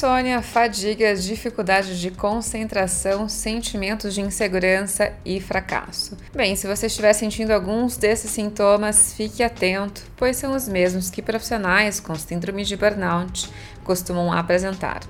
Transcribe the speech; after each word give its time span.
insônia, 0.00 0.40
fadiga, 0.40 1.14
dificuldade 1.14 2.00
de 2.00 2.10
concentração, 2.10 3.28
sentimentos 3.28 4.14
de 4.14 4.22
insegurança 4.22 5.12
e 5.26 5.38
fracasso. 5.42 6.16
Bem, 6.34 6.56
se 6.56 6.66
você 6.66 6.86
estiver 6.86 7.12
sentindo 7.12 7.50
alguns 7.50 7.98
desses 7.98 8.30
sintomas, 8.30 9.12
fique 9.12 9.42
atento, 9.42 10.02
pois 10.16 10.38
são 10.38 10.56
os 10.56 10.66
mesmos 10.66 11.10
que 11.10 11.20
profissionais 11.20 12.00
com 12.00 12.14
síndrome 12.14 12.64
de 12.64 12.78
burnout 12.78 13.50
costumam 13.84 14.32
apresentar. 14.32 15.00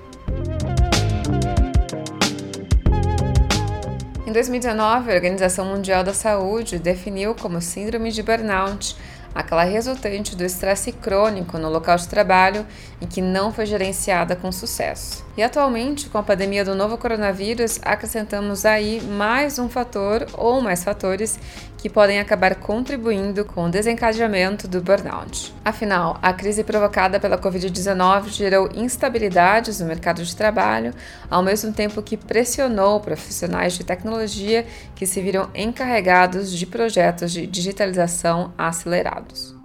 Em 4.27 4.33
2019, 4.33 5.09
a 5.09 5.15
Organização 5.15 5.67
Mundial 5.67 6.03
da 6.03 6.13
Saúde 6.13 6.77
definiu 6.77 7.33
como 7.33 7.61
síndrome 7.61 8.11
de 8.11 8.21
burnout 8.21 8.97
aquela 9.33 9.63
resultante 9.63 10.35
do 10.35 10.43
estresse 10.43 10.91
crônico 10.91 11.57
no 11.57 11.69
local 11.69 11.97
de 11.97 12.07
trabalho 12.07 12.65
e 12.99 13.05
que 13.05 13.21
não 13.21 13.51
foi 13.51 13.65
gerenciada 13.65 14.35
com 14.35 14.51
sucesso. 14.51 15.25
E 15.37 15.43
atualmente, 15.43 16.09
com 16.09 16.17
a 16.17 16.23
pandemia 16.23 16.65
do 16.65 16.75
novo 16.75 16.97
coronavírus, 16.97 17.79
acrescentamos 17.81 18.65
aí 18.65 19.01
mais 19.01 19.57
um 19.57 19.69
fator 19.69 20.27
ou 20.33 20.61
mais 20.61 20.83
fatores 20.83 21.39
que 21.81 21.89
podem 21.89 22.19
acabar 22.19 22.53
contribuindo 22.55 23.43
com 23.43 23.65
o 23.65 23.69
desencadeamento 23.69 24.67
do 24.67 24.81
burnout. 24.81 25.51
Afinal, 25.65 26.19
a 26.21 26.31
crise 26.31 26.63
provocada 26.63 27.19
pela 27.19 27.39
Covid-19 27.39 28.27
gerou 28.27 28.69
instabilidades 28.75 29.79
no 29.79 29.87
mercado 29.87 30.23
de 30.23 30.35
trabalho, 30.35 30.93
ao 31.27 31.41
mesmo 31.41 31.73
tempo 31.73 32.03
que 32.03 32.15
pressionou 32.15 32.99
profissionais 32.99 33.73
de 33.73 33.83
tecnologia 33.83 34.63
que 34.95 35.07
se 35.07 35.21
viram 35.21 35.49
encarregados 35.55 36.51
de 36.51 36.67
projetos 36.67 37.31
de 37.31 37.47
digitalização 37.47 38.53
acelerados. 39.21 39.55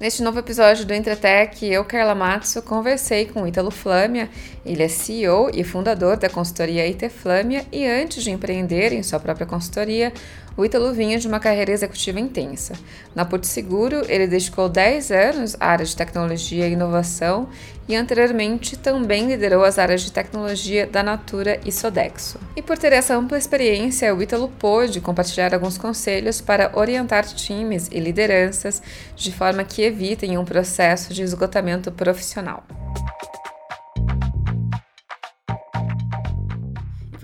Neste 0.00 0.22
novo 0.22 0.38
episódio 0.38 0.84
do 0.84 0.92
Entretec, 0.92 1.64
eu, 1.64 1.82
Carla 1.82 2.14
Matsu, 2.14 2.60
conversei 2.60 3.24
com 3.24 3.46
Ítalo 3.46 3.70
Flâmia. 3.70 4.28
Ele 4.66 4.82
é 4.82 4.88
CEO 4.88 5.50
e 5.54 5.64
fundador 5.64 6.18
da 6.18 6.28
consultoria 6.28 6.84
IT 6.84 7.08
Flâmia 7.08 7.64
e 7.72 7.86
antes 7.86 8.22
de 8.22 8.30
empreender 8.30 8.92
em 8.92 9.02
sua 9.02 9.18
própria 9.18 9.46
consultoria, 9.46 10.12
o 10.58 10.64
Ítalo 10.64 10.92
vinha 10.92 11.18
de 11.18 11.26
uma 11.26 11.40
carreira 11.40 11.72
executiva 11.72 12.20
intensa. 12.20 12.74
Na 13.14 13.24
Porto 13.24 13.46
Seguro, 13.46 14.02
ele 14.06 14.26
dedicou 14.26 14.68
10 14.68 15.10
anos 15.10 15.56
à 15.58 15.68
área 15.68 15.86
de 15.86 15.96
tecnologia 15.96 16.68
e 16.68 16.72
inovação 16.72 17.48
e 17.88 17.96
anteriormente 17.96 18.76
também 18.76 19.26
liderou 19.26 19.64
as 19.64 19.78
áreas 19.78 20.02
de 20.02 20.12
tecnologia 20.12 20.86
da 20.86 21.02
Natura 21.02 21.60
e 21.64 21.72
Sodexo. 21.72 22.38
E 22.56 22.62
por 22.62 22.78
ter 22.78 22.92
essa 22.92 23.16
ampla 23.16 23.38
experiência, 23.38 24.14
o 24.14 24.22
Ítalo 24.22 24.48
pôde 24.48 25.00
compartilhar 25.00 25.54
alguns 25.54 25.76
conselhos 25.76 26.40
para 26.40 26.70
orientar 26.74 27.24
times 27.24 27.88
e 27.90 28.00
lideranças 28.00 28.82
de 29.14 29.32
forma 29.32 29.64
que 29.64 29.82
evitem 29.82 30.38
um 30.38 30.44
processo 30.44 31.12
de 31.12 31.22
esgotamento 31.22 31.92
profissional. 31.92 32.64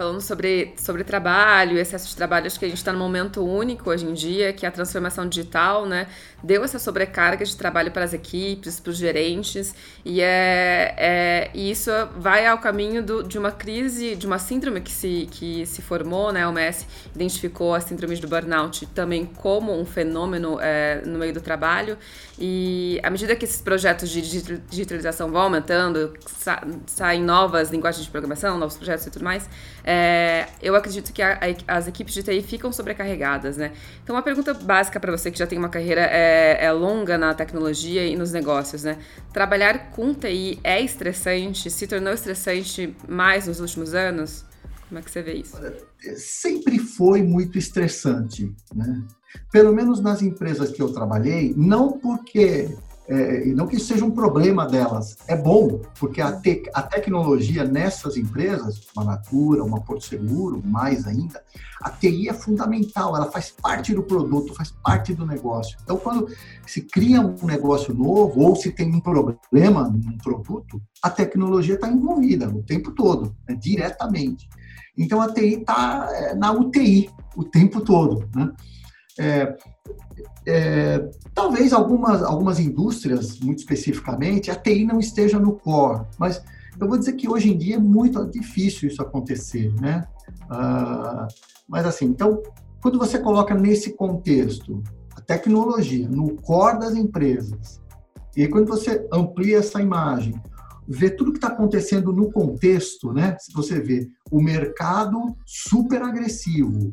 Falando 0.01 0.23
sobre, 0.23 0.73
sobre 0.79 1.05
trabalho, 1.05 1.79
excesso 1.79 2.09
de 2.09 2.17
trabalho, 2.17 2.47
acho 2.47 2.59
que 2.59 2.65
a 2.65 2.69
gente 2.69 2.79
está 2.79 2.91
num 2.91 2.99
momento 2.99 3.45
único 3.45 3.91
hoje 3.91 4.07
em 4.07 4.15
dia, 4.15 4.51
que 4.51 4.65
a 4.65 4.71
transformação 4.71 5.29
digital, 5.29 5.85
né, 5.85 6.07
deu 6.43 6.65
essa 6.65 6.79
sobrecarga 6.79 7.45
de 7.45 7.55
trabalho 7.55 7.91
para 7.91 8.03
as 8.03 8.15
equipes, 8.15 8.81
para 8.81 8.93
os 8.93 8.97
gerentes, 8.97 9.75
e, 10.03 10.23
é, 10.23 10.95
é, 10.97 11.51
e 11.53 11.71
isso 11.71 11.91
vai 12.17 12.47
ao 12.47 12.57
caminho 12.57 13.03
do, 13.03 13.23
de 13.23 13.39
uma 13.39 13.53
crise, 13.53 14.17
de 14.17 14.27
uma 14.27 14.39
síndrome 14.39 14.81
que 14.81 14.91
se, 14.91 15.29
que 15.31 15.67
se 15.67 15.83
formou, 15.83 16.33
né, 16.33 16.47
o 16.47 16.53
Messi 16.53 16.87
identificou 17.15 17.75
a 17.75 17.81
síndrome 17.81 18.17
do 18.17 18.27
burnout 18.27 18.87
também 18.95 19.27
como 19.27 19.79
um 19.79 19.85
fenômeno 19.85 20.59
é, 20.63 21.03
no 21.05 21.19
meio 21.19 21.35
do 21.35 21.43
trabalho, 21.43 21.99
e 22.39 22.99
à 23.03 23.11
medida 23.11 23.37
que 23.37 23.45
esses 23.45 23.61
projetos 23.61 24.09
de 24.09 24.23
digitalização 24.71 25.31
vão 25.31 25.43
aumentando, 25.43 26.15
sa 26.27 26.63
saem 26.87 27.23
novas 27.23 27.71
linguagens 27.71 28.07
de 28.07 28.11
programação, 28.11 28.57
novos 28.57 28.79
projetos 28.79 29.07
e 29.07 29.11
tudo 29.11 29.27
mais, 29.27 29.47
é, 29.93 30.47
eu 30.63 30.77
acredito 30.77 31.13
que 31.13 31.21
a, 31.21 31.37
a, 31.67 31.77
as 31.77 31.89
equipes 31.89 32.15
de 32.15 32.23
TI 32.23 32.43
ficam 32.43 32.73
sobrecarregadas, 32.73 33.57
né? 33.57 33.73
Então, 34.05 34.15
uma 34.15 34.23
pergunta 34.23 34.55
básica 34.55 35.01
para 35.01 35.11
você 35.11 35.33
que 35.33 35.39
já 35.39 35.49
tem 35.49 35.59
uma 35.59 35.69
carreira 35.69 36.03
é, 36.03 36.65
é, 36.65 36.71
longa 36.71 37.19
na 37.19 37.35
tecnologia 37.35 38.07
e 38.07 38.15
nos 38.15 38.31
negócios, 38.31 38.85
né? 38.85 38.99
Trabalhar 39.33 39.91
com 39.91 40.15
TI 40.15 40.61
é 40.63 40.81
estressante? 40.81 41.69
Se 41.73 41.89
tornou 41.89 42.15
estressante 42.15 42.95
mais 43.09 43.49
nos 43.49 43.59
últimos 43.59 43.93
anos? 43.93 44.45
Como 44.89 45.01
é 45.01 45.03
que 45.03 45.11
você 45.11 45.23
vê 45.23 45.35
isso? 45.35 45.57
Sempre 46.15 46.79
foi 46.79 47.21
muito 47.21 47.59
estressante, 47.59 48.55
né? 48.73 49.03
Pelo 49.51 49.75
menos 49.75 50.01
nas 50.01 50.23
empresas 50.23 50.71
que 50.71 50.81
eu 50.81 50.93
trabalhei, 50.93 51.53
não 51.57 51.99
porque 51.99 52.77
é, 53.11 53.49
e 53.49 53.55
não 53.55 53.67
que 53.67 53.75
isso 53.75 53.87
seja 53.87 54.05
um 54.05 54.11
problema 54.13 54.65
delas, 54.65 55.17
é 55.27 55.35
bom, 55.35 55.81
porque 55.99 56.21
a, 56.21 56.31
te, 56.31 56.63
a 56.73 56.81
tecnologia 56.81 57.65
nessas 57.65 58.17
empresas, 58.17 58.87
uma 58.95 59.05
Natura, 59.05 59.65
uma 59.65 59.81
Porto 59.81 60.05
Seguro, 60.05 60.63
mais 60.65 61.09
ainda, 61.09 61.43
a 61.83 61.91
TI 61.91 62.29
é 62.29 62.33
fundamental, 62.33 63.17
ela 63.17 63.29
faz 63.29 63.51
parte 63.51 63.93
do 63.93 64.05
produto, 64.05 64.55
faz 64.55 64.71
parte 64.71 65.13
do 65.13 65.27
negócio. 65.27 65.77
Então, 65.83 65.97
quando 65.97 66.29
se 66.65 66.83
cria 66.83 67.21
um 67.21 67.47
negócio 67.47 67.93
novo 67.93 68.43
ou 68.43 68.55
se 68.55 68.71
tem 68.71 68.95
um 68.95 69.01
problema 69.01 69.89
num 69.89 70.17
produto, 70.19 70.81
a 71.03 71.11
tecnologia 71.11 71.75
está 71.75 71.89
envolvida 71.89 72.49
o 72.49 72.63
tempo 72.63 72.93
todo, 72.93 73.35
né, 73.49 73.57
diretamente. 73.57 74.49
Então, 74.97 75.21
a 75.21 75.33
TI 75.33 75.63
está 75.63 76.09
é, 76.13 76.35
na 76.37 76.53
UTI 76.53 77.11
o 77.35 77.43
tempo 77.43 77.81
todo. 77.81 78.29
Né? 78.37 78.53
É, 79.21 79.55
é, 80.47 81.11
talvez 81.35 81.75
algumas, 81.75 82.23
algumas 82.23 82.59
indústrias, 82.59 83.39
muito 83.39 83.59
especificamente, 83.59 84.51
a 84.51 84.55
TI 84.55 84.87
não 84.87 84.99
esteja 84.99 85.39
no 85.39 85.59
core, 85.59 86.07
mas 86.19 86.43
eu 86.81 86.89
vou 86.89 86.97
dizer 86.97 87.13
que 87.13 87.29
hoje 87.29 87.53
em 87.53 87.59
dia 87.59 87.77
é 87.77 87.79
muito 87.79 88.25
difícil 88.31 88.89
isso 88.89 89.03
acontecer, 89.03 89.71
né? 89.75 90.09
Ah, 90.49 91.29
mas 91.69 91.85
assim, 91.85 92.07
então, 92.07 92.43
quando 92.81 92.99
você 92.99 93.19
coloca 93.19 93.55
nesse 93.55 93.93
contexto 93.93 94.83
a 95.15 95.21
tecnologia 95.21 96.09
no 96.09 96.35
core 96.37 96.79
das 96.79 96.95
empresas, 96.95 97.79
e 98.35 98.49
quando 98.49 98.69
você 98.69 99.07
amplia 99.13 99.59
essa 99.59 99.83
imagem, 99.83 100.41
vê 100.89 101.11
tudo 101.11 101.33
que 101.33 101.39
está 101.39 101.49
acontecendo 101.49 102.11
no 102.11 102.33
contexto, 102.33 103.13
né? 103.13 103.37
Se 103.39 103.53
você 103.53 103.81
vê 103.81 104.09
o 104.31 104.41
mercado 104.41 105.37
super 105.45 106.01
agressivo, 106.03 106.91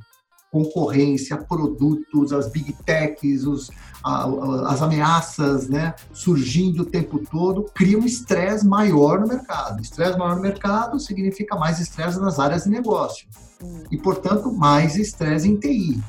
concorrência, 0.51 1.37
produtos, 1.37 2.31
as 2.31 2.49
big 2.51 2.73
techs, 2.85 3.45
os, 3.45 3.69
a, 4.03 4.25
as 4.71 4.81
ameaças 4.81 5.67
né, 5.67 5.93
surgindo 6.13 6.83
o 6.83 6.85
tempo 6.85 7.19
todo, 7.19 7.63
cria 7.75 7.97
um 7.97 8.05
estresse 8.05 8.65
maior 8.65 9.19
no 9.19 9.27
mercado. 9.27 9.81
Estresse 9.81 10.17
maior 10.17 10.35
no 10.35 10.41
mercado 10.41 10.99
significa 10.99 11.55
mais 11.55 11.79
estresse 11.79 12.19
nas 12.19 12.39
áreas 12.39 12.63
de 12.63 12.69
negócio. 12.69 13.27
Hum. 13.61 13.83
E, 13.91 13.97
portanto, 13.97 14.51
mais 14.51 14.95
estresse 14.95 15.47
em 15.49 15.59
TI. 15.59 16.01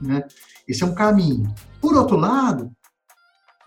Né? 0.00 0.24
Esse 0.66 0.82
é 0.82 0.86
um 0.86 0.94
caminho. 0.94 1.54
Por 1.80 1.94
outro 1.96 2.16
lado, 2.16 2.70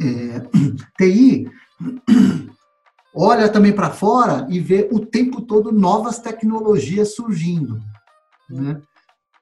é, 0.01 0.41
TI 0.97 1.49
olha 3.15 3.49
também 3.49 3.73
para 3.73 3.89
fora 3.89 4.45
e 4.49 4.59
vê 4.59 4.87
o 4.91 4.99
tempo 4.99 5.41
todo 5.41 5.71
novas 5.71 6.19
tecnologias 6.19 7.15
surgindo. 7.15 7.81
Né? 8.49 8.81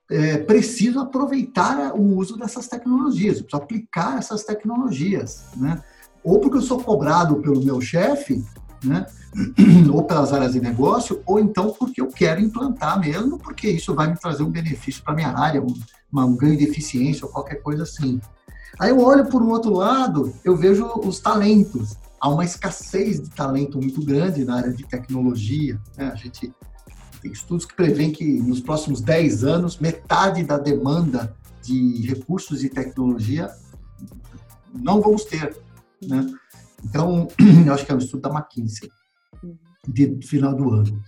É, 0.09 0.37
preciso 0.37 0.99
aproveitar 0.99 1.93
o 1.93 2.17
uso 2.17 2.37
dessas 2.37 2.67
tecnologias, 2.67 3.41
preciso 3.41 3.61
aplicar 3.61 4.17
essas 4.17 4.43
tecnologias, 4.43 5.45
né? 5.55 5.81
Ou 6.23 6.39
porque 6.39 6.57
eu 6.57 6.61
sou 6.61 6.79
cobrado 6.79 7.37
pelo 7.37 7.63
meu 7.63 7.79
chefe, 7.81 8.43
né? 8.83 9.05
ou 9.91 10.03
pelas 10.03 10.33
áreas 10.33 10.53
de 10.53 10.61
negócio, 10.61 11.21
ou 11.25 11.39
então 11.39 11.71
porque 11.77 12.01
eu 12.01 12.07
quero 12.07 12.41
implantar 12.41 12.99
mesmo, 12.99 13.37
porque 13.37 13.69
isso 13.69 13.93
vai 13.93 14.07
me 14.07 14.17
trazer 14.17 14.43
um 14.43 14.49
benefício 14.49 15.03
para 15.03 15.13
minha 15.13 15.29
área, 15.29 15.61
um, 15.61 15.73
um 16.13 16.35
ganho 16.35 16.57
de 16.57 16.63
eficiência 16.63 17.25
ou 17.25 17.31
qualquer 17.31 17.61
coisa 17.61 17.83
assim. 17.83 18.19
Aí 18.79 18.89
eu 18.91 18.99
olho 18.99 19.25
por 19.25 19.41
um 19.41 19.49
outro 19.49 19.73
lado, 19.73 20.33
eu 20.43 20.55
vejo 20.55 20.85
os 21.03 21.19
talentos. 21.19 21.97
Há 22.19 22.29
uma 22.29 22.45
escassez 22.45 23.21
de 23.21 23.29
talento 23.29 23.79
muito 23.79 24.03
grande 24.03 24.43
na 24.43 24.57
área 24.57 24.71
de 24.71 24.83
tecnologia. 24.85 25.79
Né? 25.95 26.09
A 26.11 26.15
gente 26.15 26.51
tem 27.27 27.31
estudos 27.31 27.65
que 27.65 27.75
prevêem 27.75 28.11
que 28.11 28.23
nos 28.41 28.61
próximos 28.61 29.01
10 29.01 29.43
anos, 29.43 29.77
metade 29.77 30.43
da 30.43 30.57
demanda 30.57 31.35
de 31.61 32.07
recursos 32.07 32.63
e 32.63 32.69
tecnologia 32.69 33.49
não 34.73 35.01
vamos 35.01 35.25
ter. 35.25 35.55
Né? 36.01 36.25
Então, 36.83 37.27
eu 37.65 37.73
acho 37.73 37.85
que 37.85 37.91
é 37.91 37.95
um 37.95 37.99
estudo 37.99 38.21
da 38.21 38.29
McKinsey, 38.29 38.89
de 39.87 40.19
final 40.25 40.55
do 40.55 40.71
ano. 40.71 41.03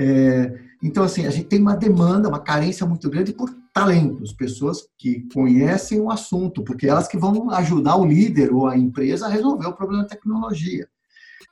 É, 0.00 0.58
então, 0.82 1.04
assim, 1.04 1.26
a 1.26 1.30
gente 1.30 1.46
tem 1.46 1.60
uma 1.60 1.76
demanda, 1.76 2.28
uma 2.28 2.40
carência 2.40 2.86
muito 2.86 3.08
grande 3.08 3.32
por 3.32 3.54
talentos, 3.72 4.32
pessoas 4.32 4.86
que 4.98 5.26
conhecem 5.32 6.00
o 6.00 6.10
assunto, 6.10 6.62
porque 6.62 6.88
elas 6.88 7.06
que 7.06 7.16
vão 7.16 7.50
ajudar 7.50 7.96
o 7.96 8.06
líder 8.06 8.52
ou 8.52 8.66
a 8.66 8.76
empresa 8.76 9.26
a 9.26 9.30
resolver 9.30 9.66
o 9.66 9.76
problema 9.76 10.02
da 10.02 10.08
tecnologia. 10.08 10.88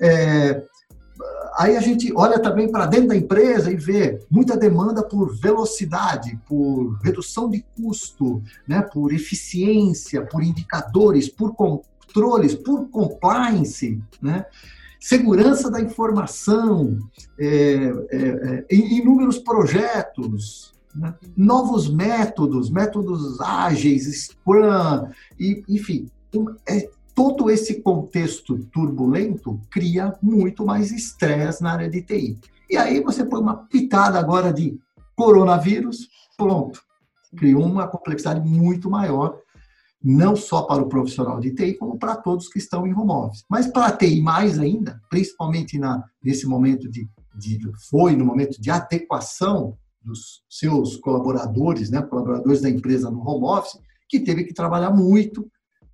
É, 0.00 0.62
aí 1.56 1.76
a 1.76 1.80
gente 1.80 2.12
olha 2.14 2.38
também 2.38 2.70
para 2.70 2.86
dentro 2.86 3.08
da 3.08 3.16
empresa 3.16 3.70
e 3.70 3.76
vê 3.76 4.20
muita 4.30 4.56
demanda 4.56 5.02
por 5.02 5.34
velocidade, 5.34 6.38
por 6.46 6.98
redução 7.02 7.50
de 7.50 7.64
custo, 7.76 8.42
né, 8.66 8.82
por 8.82 9.12
eficiência, 9.12 10.24
por 10.24 10.42
indicadores, 10.42 11.28
por 11.28 11.54
controles, 11.54 12.54
por 12.54 12.88
compliance, 12.88 14.00
né? 14.20 14.44
segurança 15.00 15.70
da 15.70 15.80
informação, 15.80 16.98
é, 17.38 17.46
é, 18.10 18.64
é 18.70 18.74
inúmeros 18.74 19.38
projetos, 19.38 20.74
né? 20.94 21.14
novos 21.36 21.88
métodos, 21.88 22.70
métodos 22.70 23.40
ágeis, 23.40 24.26
Scrum, 24.26 25.08
e, 25.38 25.64
enfim, 25.68 26.10
é, 26.68 26.88
todo 27.14 27.50
esse 27.50 27.82
contexto 27.82 28.58
turbulento 28.72 29.60
cria 29.70 30.16
muito 30.22 30.64
mais 30.64 30.90
estresse 30.90 31.62
na 31.62 31.72
área 31.72 31.90
de 31.90 32.02
TI. 32.02 32.38
E 32.68 32.76
aí 32.76 33.00
você 33.00 33.24
põe 33.24 33.40
uma 33.40 33.56
pitada 33.66 34.18
agora 34.18 34.52
de 34.52 34.78
coronavírus, 35.16 36.08
pronto. 36.36 36.80
Criou 37.36 37.64
uma 37.64 37.86
complexidade 37.86 38.40
muito 38.40 38.90
maior 38.90 39.38
não 40.02 40.34
só 40.34 40.62
para 40.62 40.82
o 40.82 40.88
profissional 40.88 41.38
de 41.40 41.54
TI, 41.54 41.74
como 41.74 41.98
para 41.98 42.16
todos 42.16 42.48
que 42.48 42.58
estão 42.58 42.86
em 42.86 42.94
home 42.94 43.10
office. 43.10 43.44
Mas 43.48 43.66
para 43.66 43.86
a 43.86 43.96
TI 43.96 44.20
mais 44.22 44.58
ainda, 44.58 45.00
principalmente 45.10 45.78
na, 45.78 46.02
nesse 46.22 46.46
momento 46.46 46.90
de, 46.90 47.08
de, 47.34 47.60
foi 47.90 48.16
no 48.16 48.24
momento 48.24 48.60
de 48.60 48.70
adequação 48.70 49.76
dos 50.02 50.42
seus 50.48 50.96
colaboradores, 50.96 51.90
né, 51.90 52.00
colaboradores 52.00 52.62
da 52.62 52.70
empresa 52.70 53.10
no 53.10 53.20
home 53.20 53.44
office, 53.44 53.78
que 54.08 54.20
teve 54.20 54.44
que 54.44 54.54
trabalhar 54.54 54.90
muito 54.90 55.46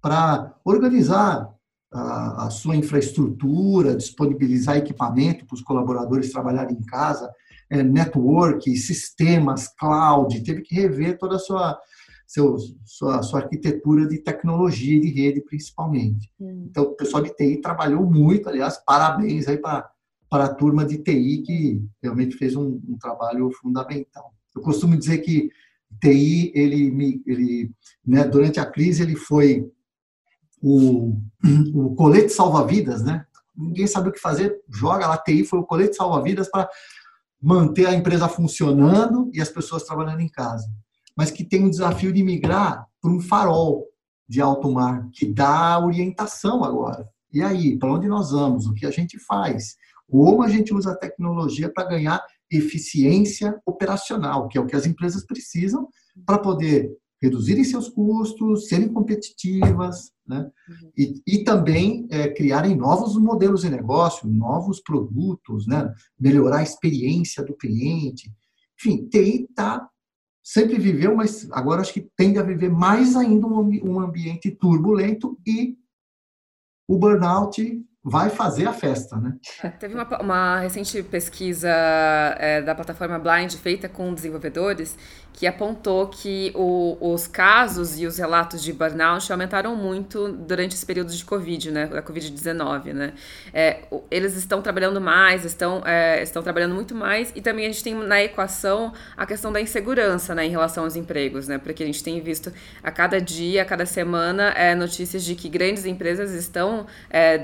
para 0.06 0.55
organizar 0.64 1.53
a, 1.93 2.47
a, 2.47 2.50
sua 2.50 2.76
infraestrutura, 2.76 3.97
disponibilizar 3.97 4.76
equipamento 4.76 5.44
para 5.44 5.56
os 5.56 5.62
colaboradores 5.62 6.31
trabalharem 6.31 6.76
em 6.76 6.87
casa, 6.87 7.29
é, 7.69 7.82
network, 7.82 8.70
sistemas, 8.76 9.67
cloud, 9.67 10.44
teve 10.44 10.62
que 10.62 10.76
rever 10.76 11.19
toda 11.19 11.35
a 11.35 11.41
sua 11.41 11.76
seu, 12.25 12.56
sua, 12.85 13.20
sua 13.25 13.41
arquitetura 13.41 14.06
de 14.06 14.19
tecnologia 14.19 15.00
de 15.00 15.11
rede, 15.11 15.41
principalmente. 15.41 16.31
Hum. 16.41 16.67
Então, 16.70 16.85
o 16.85 16.94
pessoal 16.94 17.25
de 17.25 17.35
TI 17.35 17.61
trabalhou 17.61 18.08
muito, 18.08 18.49
aliás, 18.49 18.81
parabéns 18.87 19.49
aí 19.49 19.58
para 19.58 19.91
para 20.29 20.47
a 20.47 20.55
turma 20.55 20.85
de 20.85 20.99
TI 20.99 21.43
que 21.47 21.81
realmente 22.03 22.37
fez 22.37 22.56
um, 22.56 22.81
um, 22.88 22.99
trabalho 23.00 23.49
fundamental. 23.61 24.35
Eu 24.56 24.61
costumo 24.61 24.97
dizer 24.97 25.19
que 25.19 25.50
TI, 26.00 26.50
ele, 26.53 27.23
ele 27.25 27.70
né, 28.05 28.25
durante 28.25 28.58
a 28.58 28.67
crise, 28.67 29.05
ele 29.05 29.14
foi 29.14 29.70
o, 30.62 31.19
o 31.75 31.94
colete 31.94 32.31
salva-vidas, 32.31 33.03
né? 33.03 33.25
Ninguém 33.56 33.87
sabe 33.87 34.11
o 34.11 34.12
que 34.12 34.20
fazer, 34.20 34.61
joga 34.69 35.06
lá, 35.06 35.17
TI 35.17 35.44
foi 35.44 35.58
o 35.58 35.64
colete 35.64 35.97
salva-vidas 35.97 36.50
para 36.50 36.69
manter 37.41 37.87
a 37.87 37.94
empresa 37.94 38.29
funcionando 38.29 39.31
e 39.32 39.41
as 39.41 39.49
pessoas 39.49 39.85
trabalhando 39.85 40.20
em 40.20 40.29
casa 40.29 40.67
mas 41.17 41.31
que 41.31 41.43
tem 41.43 41.64
o 41.64 41.70
desafio 41.70 42.12
de 42.12 42.23
migrar 42.23 42.87
para 43.00 43.11
um 43.11 43.20
farol 43.20 43.87
de 44.29 44.41
alto 44.41 44.70
mar, 44.70 45.08
que 45.12 45.25
dá 45.25 45.79
orientação 45.79 46.62
agora. 46.62 47.08
E 47.32 47.41
aí, 47.41 47.79
para 47.79 47.93
onde 47.93 48.06
nós 48.06 48.32
vamos? 48.32 48.67
O 48.67 48.75
que 48.75 48.85
a 48.85 48.91
gente 48.91 49.19
faz? 49.20 49.76
Como 50.08 50.43
a 50.43 50.49
gente 50.49 50.75
usa 50.75 50.93
a 50.93 50.97
tecnologia 50.97 51.73
para 51.73 51.88
ganhar 51.88 52.23
eficiência 52.50 53.58
operacional, 53.64 54.47
que 54.47 54.58
é 54.58 54.61
o 54.61 54.67
que 54.67 54.76
as 54.76 54.87
empresas 54.87 55.25
precisam 55.25 55.88
para 56.25 56.38
poder 56.38 56.91
reduzirem 57.22 57.64
seus 57.64 57.88
custos, 57.88 58.68
serem 58.68 58.92
competitivas, 58.92 60.12
né? 60.26 60.50
Uhum. 60.68 60.92
E, 60.96 61.22
e 61.26 61.44
também 61.44 62.06
é, 62.10 62.28
criarem 62.28 62.76
novos 62.76 63.16
modelos 63.16 63.62
de 63.62 63.70
negócio, 63.70 64.28
novos 64.28 64.80
produtos, 64.80 65.66
né? 65.66 65.92
melhorar 66.18 66.58
a 66.58 66.62
experiência 66.62 67.44
do 67.44 67.54
cliente. 67.54 68.30
Enfim, 68.78 69.08
TI 69.08 69.46
está 69.48 69.88
sempre 70.46 70.78
viveu, 70.78 71.16
mas 71.16 71.50
agora 71.50 71.80
acho 71.80 71.92
que 71.92 72.08
tende 72.16 72.38
a 72.38 72.42
viver 72.42 72.70
mais 72.70 73.16
ainda 73.16 73.48
um, 73.48 74.00
ambiente 74.00 74.48
turbulento 74.50 75.36
e 75.44 75.76
o 76.88 76.96
burnout 76.96 77.84
vai 78.08 78.31
fazer 78.31 78.69
a 78.69 78.73
festa, 78.73 79.17
né? 79.17 79.35
É, 79.61 79.69
teve 79.69 79.94
uma, 79.94 80.06
uma 80.20 80.61
recente 80.61 81.03
pesquisa 81.03 81.69
é, 82.38 82.62
da 82.62 82.73
plataforma 82.73 83.19
Blind 83.19 83.53
feita 83.55 83.88
com 83.88 84.14
desenvolvedores 84.14 84.97
que 85.37 85.47
apontou 85.47 86.06
que 86.06 86.50
o, 86.55 86.97
os 86.99 87.26
casos 87.26 88.00
e 88.00 88.06
os 88.06 88.17
relatos 88.17 88.62
de 88.62 88.73
burnout 88.73 89.31
aumentaram 89.31 89.76
muito 89.76 90.32
durante 90.32 90.75
esse 90.75 90.87
período 90.87 91.12
de 91.12 91.23
Covid, 91.23 91.70
né, 91.70 91.87
da 91.87 92.03
Covid-19, 92.03 92.94
né. 92.94 93.12
É, 93.53 93.81
eles 94.11 94.35
estão 94.35 94.62
trabalhando 94.62 94.99
mais, 94.99 95.44
estão, 95.44 95.82
é, 95.85 96.23
estão 96.23 96.43
trabalhando 96.43 96.75
muito 96.75 96.94
mais 96.94 97.32
e 97.37 97.43
também 97.43 97.67
a 97.67 97.69
gente 97.69 97.85
tem 97.85 97.94
na 97.94 98.23
equação 98.23 98.94
a 99.14 99.26
questão 99.26 99.53
da 99.53 99.61
insegurança, 99.61 100.35
né, 100.35 100.47
em 100.47 100.50
relação 100.50 100.85
aos 100.85 100.97
empregos, 100.97 101.49
né, 101.49 101.58
porque 101.58 101.82
a 101.82 101.87
gente 101.87 102.03
tem 102.03 102.19
visto 102.23 102.50
a 102.82 102.91
cada 102.91 103.20
dia, 103.20 103.61
a 103.61 103.64
cada 103.67 103.85
semana, 103.85 104.55
é, 104.56 104.75
notícias 104.75 105.23
de 105.23 105.35
que 105.35 105.50
grandes 105.50 105.85
empresas 105.85 106.32
estão 106.32 106.87
é, 107.11 107.37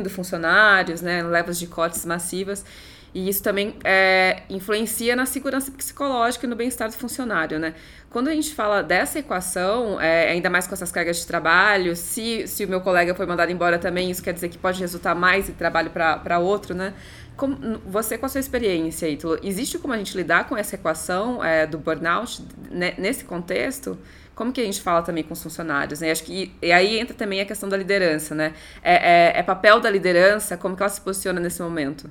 demitindo 0.00 0.10
funcionários, 0.10 1.02
né, 1.02 1.22
levas 1.22 1.58
de 1.58 1.66
cortes 1.66 2.04
massivas 2.04 2.64
e 3.12 3.28
isso 3.28 3.42
também 3.42 3.74
é, 3.82 4.42
influencia 4.48 5.16
na 5.16 5.26
segurança 5.26 5.70
psicológica 5.72 6.46
e 6.46 6.48
no 6.48 6.54
bem-estar 6.54 6.88
do 6.88 6.94
funcionário, 6.94 7.58
né? 7.58 7.74
Quando 8.08 8.28
a 8.28 8.32
gente 8.32 8.54
fala 8.54 8.82
dessa 8.84 9.18
equação, 9.18 10.00
é, 10.00 10.30
ainda 10.30 10.48
mais 10.48 10.68
com 10.68 10.74
essas 10.74 10.92
cargas 10.92 11.18
de 11.18 11.26
trabalho, 11.26 11.96
se, 11.96 12.46
se 12.46 12.64
o 12.64 12.68
meu 12.68 12.80
colega 12.80 13.12
foi 13.12 13.26
mandado 13.26 13.50
embora 13.50 13.80
também, 13.80 14.12
isso 14.12 14.22
quer 14.22 14.32
dizer 14.32 14.48
que 14.48 14.56
pode 14.56 14.78
resultar 14.78 15.16
mais 15.16 15.48
em 15.48 15.52
trabalho 15.54 15.90
para 15.90 16.38
outro, 16.38 16.72
né? 16.72 16.94
Como, 17.36 17.80
você, 17.84 18.16
com 18.16 18.26
a 18.26 18.28
sua 18.28 18.38
experiência, 18.38 19.08
Ítalo, 19.08 19.40
existe 19.42 19.76
como 19.78 19.92
a 19.92 19.98
gente 19.98 20.16
lidar 20.16 20.48
com 20.48 20.56
essa 20.56 20.76
equação 20.76 21.42
é, 21.42 21.66
do 21.66 21.78
burnout 21.78 22.42
né, 22.70 22.94
nesse 22.96 23.24
contexto? 23.24 23.98
Como 24.40 24.54
que 24.54 24.60
a 24.62 24.64
gente 24.64 24.80
fala 24.80 25.02
também 25.02 25.22
com 25.22 25.34
os 25.34 25.42
funcionários? 25.42 26.00
Né? 26.00 26.10
Acho 26.10 26.24
que 26.24 26.50
e 26.62 26.72
aí 26.72 26.98
entra 26.98 27.14
também 27.14 27.42
a 27.42 27.44
questão 27.44 27.68
da 27.68 27.76
liderança, 27.76 28.34
né? 28.34 28.54
É, 28.82 28.94
é, 28.94 29.38
é 29.38 29.42
papel 29.42 29.78
da 29.82 29.90
liderança, 29.90 30.56
como 30.56 30.74
que 30.74 30.82
ela 30.82 30.88
se 30.88 30.98
posiciona 31.02 31.38
nesse 31.38 31.60
momento? 31.60 32.10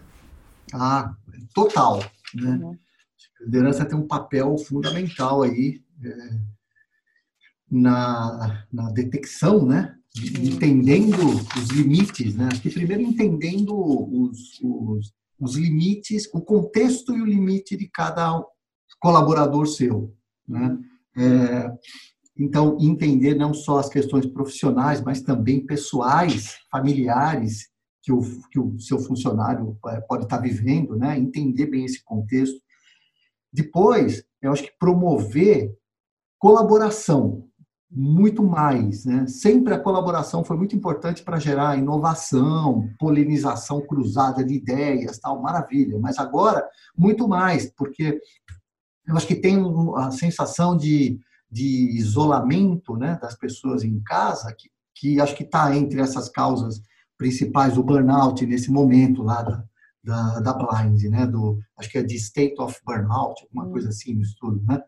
Ah, 0.72 1.12
total. 1.56 1.98
Né? 2.36 2.52
Uhum. 2.62 2.78
A 3.42 3.44
liderança 3.46 3.84
tem 3.84 3.98
um 3.98 4.06
papel 4.06 4.56
fundamental 4.60 5.42
aí 5.42 5.82
é, 6.06 6.40
na, 7.72 8.64
na 8.72 8.92
detecção, 8.92 9.66
né? 9.66 9.96
entendendo 10.40 11.18
os 11.58 11.70
limites, 11.70 12.36
né? 12.36 12.50
Aqui 12.54 12.70
primeiro 12.70 13.02
entendendo 13.02 13.74
os, 13.76 14.60
os, 14.62 15.14
os, 15.40 15.56
limites, 15.56 16.30
o 16.32 16.42
contexto 16.42 17.18
e 17.18 17.24
o 17.24 17.26
limite 17.26 17.76
de 17.76 17.88
cada 17.88 18.40
colaborador 19.00 19.66
seu, 19.66 20.16
né? 20.48 20.78
É, 21.18 21.72
então 22.40 22.78
entender 22.80 23.36
não 23.36 23.54
só 23.54 23.80
as 23.80 23.90
questões 23.90 24.26
profissionais, 24.26 25.02
mas 25.02 25.22
também 25.22 25.66
pessoais, 25.66 26.56
familiares 26.72 27.68
que 28.02 28.14
o, 28.14 28.22
que 28.50 28.60
o 28.60 28.80
seu 28.80 28.98
funcionário 29.00 29.78
é, 29.88 30.00
pode 30.02 30.24
estar 30.24 30.38
vivendo, 30.38 30.96
né? 30.96 31.20
entender 31.20 31.66
bem 31.66 31.84
esse 31.84 32.02
contexto. 32.04 32.58
Depois, 33.52 34.24
eu 34.42 34.54
acho 34.54 34.64
que 34.64 34.72
promover 34.80 35.76
colaboração, 36.40 37.46
muito 37.92 38.42
mais. 38.42 39.04
Né? 39.04 39.28
Sempre 39.28 39.74
a 39.74 39.80
colaboração 39.80 40.44
foi 40.44 40.56
muito 40.56 40.76
importante 40.76 41.24
para 41.24 41.40
gerar 41.40 41.78
inovação, 41.78 42.90
polinização 42.98 43.82
cruzada 43.82 44.44
de 44.46 44.54
ideias, 44.54 45.20
tal, 45.20 45.42
maravilha. 45.42 46.00
Mas 46.00 46.18
agora, 46.18 46.66
muito 46.98 47.28
mais, 47.28 47.70
porque 47.76 48.20
eu 49.08 49.18
acho 49.18 49.28
que 49.28 49.36
tem 49.36 49.58
a 49.98 50.12
sensação 50.12 50.78
de, 50.78 51.20
de 51.52 51.98
isolamento 51.98 52.96
né, 52.96 53.18
das 53.22 53.36
pessoas 53.36 53.84
em 53.84 54.00
casa, 54.02 54.54
que, 54.58 54.70
que 54.96 55.20
acho 55.20 55.36
que 55.36 55.44
está 55.44 55.76
entre 55.76 56.00
essas 56.00 56.30
causas 56.30 56.82
principais 57.18 57.74
do 57.74 57.84
burnout 57.84 58.46
nesse 58.46 58.72
momento 58.72 59.24
lá 59.24 59.42
da, 59.42 59.64
da, 60.04 60.40
da 60.40 60.54
Blind, 60.54 61.04
né? 61.06 61.28
Do, 61.28 61.60
acho 61.78 61.90
que 61.90 61.98
é 61.98 62.04
de 62.04 62.16
State 62.16 62.56
of 62.60 62.80
Burnout, 62.86 63.44
alguma 63.44 63.66
hum. 63.66 63.72
coisa 63.72 63.90
assim 63.90 64.14
no 64.14 64.22
estudo, 64.22 64.64
né? 64.68 64.82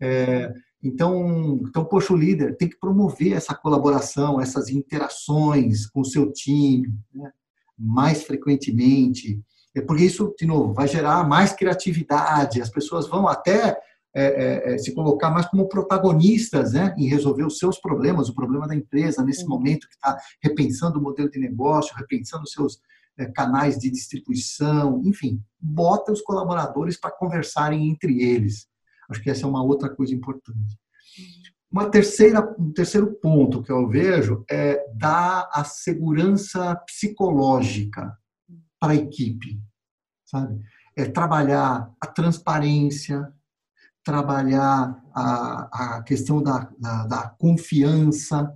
É, 0.00 0.52
então, 0.82 1.60
então, 1.68 1.84
poxa, 1.84 2.12
o 2.12 2.16
líder 2.16 2.56
tem 2.56 2.68
que 2.68 2.78
promover 2.78 3.32
essa 3.32 3.54
colaboração, 3.54 4.40
essas 4.40 4.68
interações 4.68 5.86
com 5.86 6.00
o 6.00 6.04
seu 6.04 6.32
time, 6.32 6.94
né? 7.14 7.30
mais 7.78 8.22
frequentemente, 8.22 9.42
é 9.74 9.80
porque 9.82 10.04
isso, 10.04 10.34
de 10.38 10.46
novo, 10.46 10.72
vai 10.72 10.88
gerar 10.88 11.28
mais 11.28 11.52
criatividade, 11.52 12.62
as 12.62 12.70
pessoas 12.70 13.06
vão 13.06 13.28
até 13.28 13.76
é, 14.18 14.24
é, 14.24 14.74
é, 14.74 14.78
se 14.78 14.94
colocar 14.94 15.30
mais 15.30 15.44
como 15.44 15.68
protagonistas 15.68 16.72
né, 16.72 16.94
em 16.96 17.06
resolver 17.06 17.44
os 17.44 17.58
seus 17.58 17.78
problemas, 17.78 18.30
o 18.30 18.34
problema 18.34 18.66
da 18.66 18.74
empresa 18.74 19.22
nesse 19.22 19.42
uhum. 19.42 19.50
momento 19.50 19.86
que 19.86 19.94
está 19.94 20.18
repensando 20.42 20.98
o 20.98 21.02
modelo 21.02 21.30
de 21.30 21.38
negócio, 21.38 21.94
repensando 21.94 22.48
seus 22.48 22.80
é, 23.18 23.26
canais 23.26 23.78
de 23.78 23.90
distribuição, 23.90 25.02
enfim, 25.04 25.42
bota 25.60 26.12
os 26.12 26.22
colaboradores 26.22 26.98
para 26.98 27.10
conversarem 27.10 27.90
entre 27.90 28.22
eles. 28.22 28.66
Acho 29.10 29.22
que 29.22 29.28
essa 29.28 29.44
é 29.44 29.48
uma 29.48 29.62
outra 29.62 29.94
coisa 29.94 30.14
importante. 30.14 30.78
Uma 31.70 31.90
terceira, 31.90 32.56
um 32.58 32.72
terceiro 32.72 33.12
ponto 33.20 33.62
que 33.62 33.70
eu 33.70 33.86
vejo 33.86 34.46
é 34.50 34.82
dar 34.94 35.46
a 35.52 35.62
segurança 35.62 36.74
psicológica 36.86 38.16
para 38.80 38.94
a 38.94 38.96
equipe, 38.96 39.60
sabe? 40.24 40.58
É 40.96 41.04
trabalhar 41.04 41.92
a 42.00 42.06
transparência, 42.06 43.30
trabalhar 44.06 45.02
a, 45.12 45.96
a 45.96 46.02
questão 46.04 46.40
da, 46.40 46.70
da, 46.78 47.06
da 47.08 47.28
confiança, 47.30 48.48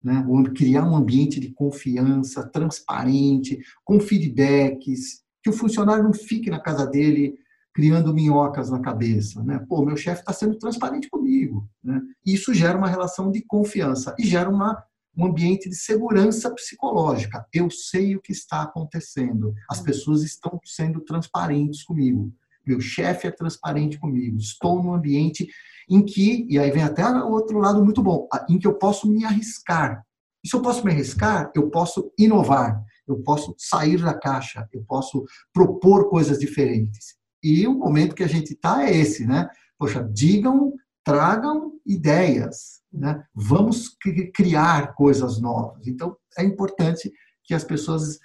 né? 0.00 0.24
criar 0.54 0.84
um 0.84 0.94
ambiente 0.94 1.40
de 1.40 1.52
confiança, 1.52 2.48
transparente, 2.48 3.58
com 3.84 3.98
feedbacks, 3.98 5.24
que 5.42 5.50
o 5.50 5.52
funcionário 5.52 6.04
não 6.04 6.12
fique 6.12 6.48
na 6.48 6.60
casa 6.60 6.86
dele 6.86 7.34
criando 7.74 8.14
minhocas 8.14 8.70
na 8.70 8.78
cabeça, 8.78 9.42
né? 9.42 9.58
Pô, 9.68 9.84
meu 9.84 9.96
chefe 9.96 10.20
está 10.20 10.32
sendo 10.32 10.56
transparente 10.56 11.10
comigo, 11.10 11.68
né? 11.82 12.00
Isso 12.24 12.54
gera 12.54 12.78
uma 12.78 12.88
relação 12.88 13.32
de 13.32 13.42
confiança 13.42 14.14
e 14.16 14.24
gera 14.24 14.48
uma, 14.48 14.80
um 15.16 15.26
ambiente 15.26 15.68
de 15.68 15.74
segurança 15.74 16.54
psicológica. 16.54 17.44
Eu 17.52 17.68
sei 17.68 18.14
o 18.14 18.22
que 18.22 18.30
está 18.30 18.62
acontecendo. 18.62 19.52
As 19.68 19.80
pessoas 19.80 20.22
estão 20.22 20.60
sendo 20.64 21.00
transparentes 21.00 21.82
comigo. 21.82 22.32
Meu 22.66 22.80
chefe 22.80 23.26
é 23.26 23.30
transparente 23.30 23.98
comigo. 23.98 24.36
Estou 24.38 24.82
num 24.82 24.94
ambiente 24.94 25.48
em 25.88 26.04
que, 26.04 26.46
e 26.48 26.58
aí 26.58 26.70
vem 26.70 26.82
até 26.82 27.06
o 27.06 27.30
outro 27.30 27.58
lado 27.58 27.84
muito 27.84 28.02
bom, 28.02 28.28
em 28.48 28.58
que 28.58 28.66
eu 28.66 28.74
posso 28.74 29.08
me 29.08 29.24
arriscar. 29.24 30.02
E 30.42 30.48
se 30.48 30.56
eu 30.56 30.62
posso 30.62 30.84
me 30.84 30.92
arriscar, 30.92 31.50
eu 31.54 31.70
posso 31.70 32.12
inovar, 32.18 32.82
eu 33.06 33.22
posso 33.22 33.54
sair 33.58 34.00
da 34.00 34.14
caixa, 34.14 34.68
eu 34.72 34.84
posso 34.86 35.24
propor 35.52 36.08
coisas 36.08 36.38
diferentes. 36.38 37.16
E 37.42 37.66
o 37.66 37.74
momento 37.74 38.14
que 38.14 38.24
a 38.24 38.28
gente 38.28 38.54
está 38.54 38.82
é 38.84 38.96
esse, 38.96 39.26
né? 39.26 39.48
Poxa, 39.78 40.02
digam, 40.12 40.72
tragam 41.04 41.72
ideias, 41.86 42.80
né? 42.92 43.22
Vamos 43.34 43.96
criar 44.34 44.94
coisas 44.94 45.40
novas. 45.40 45.86
Então, 45.86 46.16
é 46.38 46.44
importante 46.44 47.12
que 47.44 47.52
as 47.54 47.64
pessoas, 47.64 48.18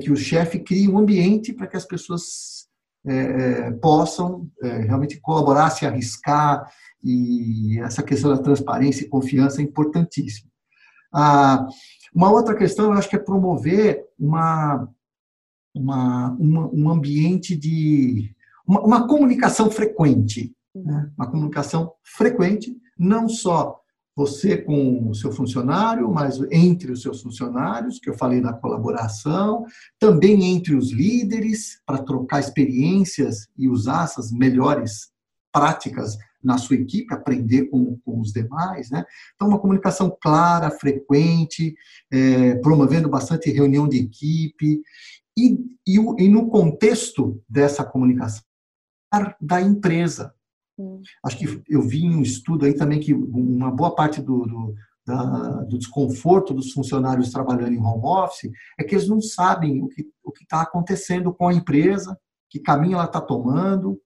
que 0.00 0.10
o 0.10 0.16
chefe 0.16 0.60
crie 0.60 0.88
um 0.88 0.98
ambiente 0.98 1.52
para 1.52 1.66
que 1.66 1.76
as 1.76 1.84
pessoas 1.84 2.68
é, 3.04 3.16
é, 3.16 3.70
possam 3.72 4.48
é, 4.62 4.78
realmente 4.78 5.20
colaborar, 5.20 5.70
se 5.70 5.84
arriscar, 5.84 6.70
e 7.02 7.80
essa 7.80 8.02
questão 8.02 8.30
da 8.30 8.42
transparência 8.42 9.04
e 9.04 9.08
confiança 9.08 9.60
é 9.60 9.64
importantíssima. 9.64 10.48
Ah, 11.12 11.66
uma 12.14 12.30
outra 12.30 12.54
questão, 12.54 12.86
eu 12.86 12.92
acho 12.92 13.08
que 13.08 13.16
é 13.16 13.18
promover 13.18 14.04
uma, 14.18 14.88
uma, 15.74 16.30
uma 16.38 16.70
um 16.72 16.88
ambiente 16.88 17.56
de. 17.56 18.34
uma, 18.66 18.80
uma 18.82 19.08
comunicação 19.08 19.70
frequente. 19.70 20.54
Né? 20.74 21.10
Uma 21.18 21.30
comunicação 21.30 21.92
frequente, 22.02 22.74
não 22.98 23.28
só 23.28 23.81
você 24.14 24.58
com 24.58 25.08
o 25.08 25.14
seu 25.14 25.32
funcionário, 25.32 26.10
mas 26.10 26.38
entre 26.50 26.92
os 26.92 27.02
seus 27.02 27.22
funcionários, 27.22 27.98
que 27.98 28.10
eu 28.10 28.14
falei 28.14 28.40
da 28.40 28.52
colaboração, 28.52 29.64
também 29.98 30.54
entre 30.54 30.74
os 30.74 30.92
líderes, 30.92 31.80
para 31.86 32.02
trocar 32.02 32.40
experiências 32.40 33.48
e 33.56 33.68
usar 33.68 34.04
essas 34.04 34.30
melhores 34.30 35.10
práticas 35.52 36.16
na 36.42 36.58
sua 36.58 36.76
equipe, 36.76 37.14
aprender 37.14 37.66
com, 37.66 37.96
com 38.04 38.20
os 38.20 38.32
demais. 38.32 38.90
Né? 38.90 39.04
Então, 39.34 39.48
uma 39.48 39.60
comunicação 39.60 40.14
clara, 40.20 40.70
frequente, 40.70 41.74
é, 42.10 42.56
promovendo 42.56 43.08
bastante 43.08 43.50
reunião 43.50 43.88
de 43.88 43.98
equipe, 43.98 44.82
e, 45.36 45.58
e, 45.86 45.96
e 45.96 46.28
no 46.28 46.48
contexto 46.48 47.40
dessa 47.48 47.84
comunicação 47.84 48.42
da 49.40 49.60
empresa, 49.60 50.34
Acho 51.24 51.38
que 51.38 51.62
eu 51.68 51.82
vi 51.82 52.08
um 52.08 52.22
estudo 52.22 52.64
aí 52.64 52.74
também 52.74 53.00
que 53.00 53.14
uma 53.14 53.70
boa 53.70 53.94
parte 53.94 54.20
do, 54.20 54.44
do, 54.44 54.74
da, 55.06 55.62
do 55.62 55.78
desconforto 55.78 56.54
dos 56.54 56.72
funcionários 56.72 57.30
trabalhando 57.30 57.72
em 57.72 57.80
home 57.80 58.04
office 58.04 58.50
é 58.78 58.84
que 58.84 58.94
eles 58.94 59.08
não 59.08 59.20
sabem 59.20 59.82
o 59.82 59.88
que 59.88 60.06
o 60.24 60.32
está 60.42 60.62
acontecendo 60.62 61.32
com 61.32 61.48
a 61.48 61.54
empresa, 61.54 62.18
que 62.48 62.60
caminho 62.60 62.94
ela 62.94 63.04
está 63.04 63.20
tomando. 63.20 64.00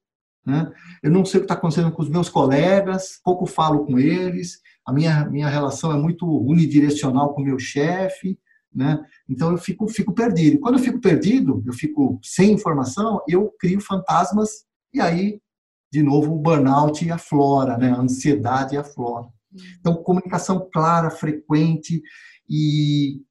Né? 0.44 0.70
Eu 1.02 1.10
não 1.10 1.24
sei 1.24 1.38
o 1.38 1.40
que 1.42 1.44
está 1.44 1.54
acontecendo 1.54 1.92
com 1.92 2.02
os 2.02 2.08
meus 2.08 2.28
colegas, 2.28 3.20
pouco 3.22 3.46
falo 3.46 3.84
com 3.84 3.98
eles, 3.98 4.60
a 4.86 4.92
minha, 4.92 5.24
minha 5.28 5.48
relação 5.48 5.92
é 5.92 5.96
muito 5.96 6.26
unidirecional 6.26 7.34
com 7.34 7.42
o 7.42 7.44
meu 7.44 7.58
chefe. 7.58 8.38
Né? 8.72 9.02
Então 9.28 9.50
eu 9.50 9.58
fico, 9.58 9.88
fico 9.88 10.12
perdido. 10.12 10.60
Quando 10.60 10.78
eu 10.78 10.84
fico 10.84 11.00
perdido, 11.00 11.62
eu 11.66 11.72
fico 11.72 12.18
sem 12.22 12.52
informação, 12.52 13.20
eu 13.26 13.52
crio 13.58 13.80
fantasmas 13.80 14.64
e 14.92 15.00
aí 15.00 15.40
de 15.92 16.02
novo, 16.02 16.34
o 16.34 16.38
burnout 16.38 17.10
aflora, 17.10 17.76
né? 17.78 17.90
a 17.90 18.00
ansiedade 18.00 18.76
aflora. 18.76 19.28
Então, 19.78 19.94
comunicação 20.02 20.68
clara, 20.72 21.10
frequente 21.10 22.02
e, 22.48 23.22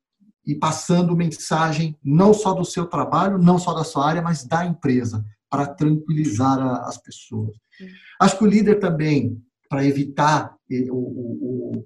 e 0.45 0.55
passando 0.55 1.15
mensagem 1.15 1.97
não 2.03 2.33
só 2.33 2.53
do 2.53 2.65
seu 2.65 2.85
trabalho, 2.85 3.38
não 3.38 3.59
só 3.59 3.74
da 3.74 3.83
sua 3.83 4.07
área, 4.07 4.21
mas 4.21 4.43
da 4.43 4.65
empresa, 4.65 5.24
para 5.50 5.67
tranquilizar 5.67 6.59
a, 6.59 6.88
as 6.88 6.97
pessoas. 6.97 7.55
Acho 8.19 8.38
que 8.38 8.43
o 8.43 8.47
líder 8.47 8.79
também, 8.79 9.41
para 9.69 9.85
evitar 9.85 10.55
eh, 10.71 10.88
o, 10.89 10.95
o, 10.95 11.85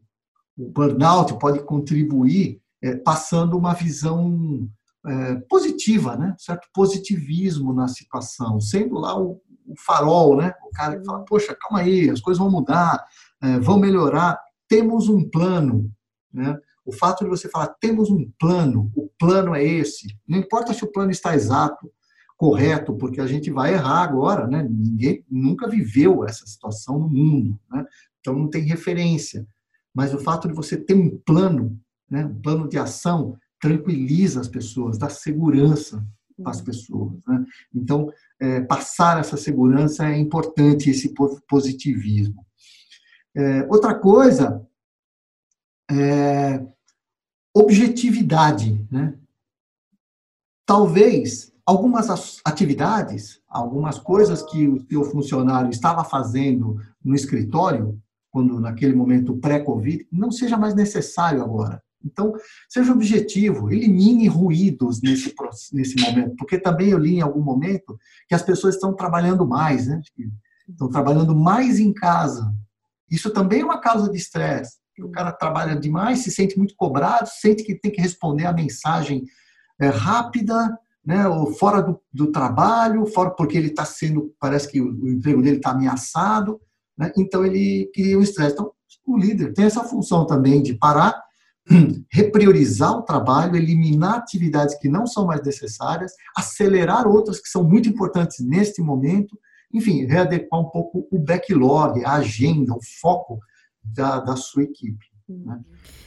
o, 0.57 0.69
burnout, 0.69 1.38
pode 1.39 1.63
contribuir 1.63 2.61
é, 2.81 2.95
passando 2.95 3.57
uma 3.57 3.73
visão 3.73 4.69
é, 5.05 5.35
positiva, 5.49 6.15
né? 6.15 6.35
certo 6.38 6.67
positivismo 6.73 7.73
na 7.73 7.88
situação, 7.88 8.59
sendo 8.59 8.95
lá 8.95 9.19
o, 9.19 9.41
o 9.69 9.75
farol, 9.77 10.35
né? 10.35 10.53
O 10.67 10.71
cara 10.71 10.99
que 10.99 11.05
fala, 11.05 11.23
poxa, 11.23 11.55
calma 11.55 11.79
aí, 11.79 12.09
as 12.09 12.19
coisas 12.19 12.39
vão 12.39 12.51
mudar, 12.51 13.05
é, 13.41 13.59
vão 13.59 13.77
melhorar, 13.77 14.39
temos 14.67 15.07
um 15.07 15.27
plano, 15.29 15.91
né? 16.33 16.57
O 16.83 16.91
fato 16.91 17.23
de 17.23 17.29
você 17.29 17.47
falar, 17.47 17.67
temos 17.79 18.09
um 18.09 18.29
plano, 18.39 18.91
o 18.95 19.07
plano 19.19 19.53
é 19.53 19.63
esse, 19.63 20.07
não 20.27 20.39
importa 20.39 20.73
se 20.73 20.83
o 20.83 20.91
plano 20.91 21.11
está 21.11 21.35
exato, 21.35 21.91
correto, 22.35 22.95
porque 22.95 23.21
a 23.21 23.27
gente 23.27 23.51
vai 23.51 23.73
errar 23.73 24.01
agora, 24.01 24.47
né? 24.47 24.65
Ninguém 24.67 25.23
nunca 25.29 25.67
viveu 25.67 26.25
essa 26.25 26.47
situação 26.47 26.97
no 26.97 27.09
mundo, 27.09 27.59
né? 27.69 27.85
Então 28.19 28.33
não 28.33 28.49
tem 28.49 28.63
referência. 28.63 29.45
Mas 29.93 30.13
o 30.13 30.19
fato 30.19 30.47
de 30.47 30.53
você 30.53 30.77
ter 30.77 30.93
um 30.93 31.17
plano, 31.17 31.77
né? 32.09 32.25
Um 32.25 32.41
plano 32.41 32.67
de 32.67 32.77
ação 32.77 33.38
tranquiliza 33.59 34.39
as 34.39 34.47
pessoas, 34.47 34.97
dá 34.97 35.09
segurança 35.09 36.05
as 36.46 36.62
pessoas. 36.62 37.13
Né? 37.27 37.46
Então, 37.74 38.12
é, 38.39 38.62
passar 38.62 39.19
essa 39.19 39.38
segurança 39.38 40.08
é 40.08 40.17
importante, 40.17 40.89
esse 40.89 41.13
positivismo. 41.48 42.46
É, 43.36 43.65
outra 43.69 43.96
coisa 43.96 44.65
é 45.91 46.65
objetividade. 47.53 48.86
Né? 48.91 49.17
Talvez 50.65 51.53
algumas 51.65 52.41
atividades, 52.43 53.41
algumas 53.48 54.00
coisas 54.00 54.41
que 54.43 54.67
o 54.67 54.79
seu 54.88 55.03
funcionário 55.03 55.69
estava 55.69 56.03
fazendo 56.03 56.81
no 57.03 57.15
escritório, 57.15 58.01
quando 58.31 58.60
naquele 58.60 58.96
momento 58.96 59.38
pré-Covid, 59.38 60.08
não 60.12 60.31
seja 60.31 60.58
mais 60.58 60.74
necessário 60.74 61.43
agora. 61.43 61.81
Então, 62.03 62.34
seja 62.68 62.94
objetivo, 62.94 63.72
elimine 63.72 64.27
ruídos 64.27 65.01
nesse, 65.01 65.34
nesse 65.74 66.00
momento, 66.00 66.36
porque 66.38 66.58
também 66.58 66.89
eu 66.89 66.98
li 66.98 67.15
em 67.15 67.22
algum 67.22 67.41
momento 67.41 67.98
que 68.27 68.36
as 68.36 68.41
pessoas 68.41 68.75
estão 68.75 68.96
trabalhando 68.96 69.46
mais, 69.46 69.88
né? 69.88 70.01
estão 70.68 70.89
trabalhando 70.89 71.36
mais 71.36 71.79
em 71.79 71.94
casa. 71.94 72.53
Isso 73.10 73.32
também 73.32 73.62
é 73.62 73.65
uma 73.65 73.82
causa 73.82 74.10
de 74.10 74.18
estresse. 74.18 74.77
O 75.01 75.10
cara 75.10 75.32
trabalha 75.32 75.75
demais, 75.75 76.20
se 76.20 76.32
sente 76.32 76.58
muito 76.58 76.75
cobrado, 76.75 77.27
sente 77.27 77.63
que 77.63 77.75
tem 77.75 77.91
que 77.91 78.01
responder 78.01 78.46
a 78.46 78.53
mensagem 78.53 79.24
é, 79.79 79.88
rápida, 79.88 80.77
né, 81.06 81.27
ou 81.27 81.53
fora 81.53 81.82
do, 81.82 82.00
do, 82.13 82.32
trabalho, 82.32 83.06
fora 83.08 83.32
porque 83.32 83.58
ele 83.58 83.70
está 83.70 83.86
sendo, 83.86 84.36
parece 84.39 84.70
que 84.70 84.82
o, 84.82 84.91
o 84.91 85.10
emprego 85.10 85.41
dele 85.41 85.58
está 85.58 85.72
ameaçado, 85.72 86.60
né, 86.98 87.12
então 87.18 87.46
ele 87.46 87.89
cria 87.94 88.20
um 88.20 88.22
estresse. 88.22 88.53
Então, 88.53 88.72
o 89.08 89.18
líder 89.18 89.53
tem 89.53 89.65
essa 89.65 89.84
função 89.84 90.25
também 90.25 90.62
de 90.62 90.74
parar 90.74 91.20
repriorizar 92.11 92.91
o 92.97 93.03
trabalho, 93.03 93.55
eliminar 93.55 94.15
atividades 94.15 94.75
que 94.75 94.89
não 94.89 95.05
são 95.05 95.25
mais 95.25 95.41
necessárias, 95.43 96.13
acelerar 96.35 97.07
outras 97.07 97.39
que 97.39 97.49
são 97.49 97.63
muito 97.63 97.88
importantes 97.88 98.39
neste 98.39 98.81
momento, 98.81 99.38
enfim, 99.73 100.05
readequar 100.05 100.59
um 100.59 100.69
pouco 100.69 101.07
o 101.11 101.19
backlog, 101.19 102.03
a 102.03 102.13
agenda, 102.15 102.73
o 102.73 102.79
foco 103.01 103.39
da, 103.83 104.19
da 104.19 104.35
sua 104.35 104.63
equipe. 104.63 105.05
Né? 105.27 105.59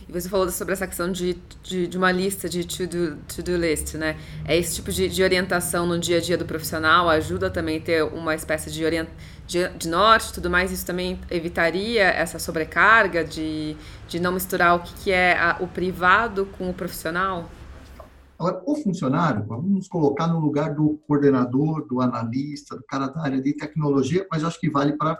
E 0.09 0.13
você 0.13 0.29
falou 0.29 0.51
sobre 0.51 0.73
essa 0.73 0.87
questão 0.87 1.13
de, 1.13 1.39
de, 1.63 1.87
de 1.87 1.97
uma 1.97 2.11
lista 2.11 2.49
de 2.49 2.67
to-do 2.67 3.17
to 3.29 3.41
-do 3.41 3.57
list, 3.57 3.95
né? 3.95 4.17
É 4.45 4.59
esse 4.59 4.75
tipo 4.75 4.91
de, 4.91 5.09
de 5.09 5.23
orientação 5.23 5.87
no 5.87 5.97
dia 5.97 6.19
a 6.19 6.21
dia 6.21 6.37
do 6.37 6.45
profissional, 6.45 7.09
ajuda 7.09 7.49
também 7.49 7.79
a 7.79 7.81
ter 7.81 8.03
uma 8.03 8.35
espécie 8.35 8.71
de 8.71 8.85
orientação 8.85 9.17
de, 9.53 9.69
de 9.77 9.89
norte 9.89 10.33
tudo 10.33 10.49
mais, 10.49 10.73
isso 10.73 10.87
também 10.87 11.21
evitaria 11.31 12.05
essa 12.05 12.39
sobrecarga 12.39 13.23
de, 13.23 13.77
de 14.09 14.19
não 14.19 14.33
misturar 14.33 14.77
o 14.77 14.81
que, 14.81 14.95
que 14.95 15.13
é 15.13 15.39
a, 15.39 15.59
o 15.61 15.69
privado 15.69 16.47
com 16.57 16.71
o 16.71 16.75
profissional? 16.75 17.51
Agora, 18.39 18.63
o 18.67 18.75
funcionário, 18.77 19.45
vamos 19.45 19.71
nos 19.71 19.89
colocar 19.89 20.27
no 20.27 20.41
lugar 20.41 20.75
do 20.75 20.99
coordenador, 21.07 21.87
do 21.87 22.01
analista, 22.01 22.75
do 22.75 22.83
cara 22.85 23.09
da 23.09 23.23
área 23.23 23.41
de 23.41 23.53
tecnologia, 23.53 24.27
mas 24.31 24.43
acho 24.43 24.59
que 24.59 24.71
vale 24.71 24.97
para 24.97 25.19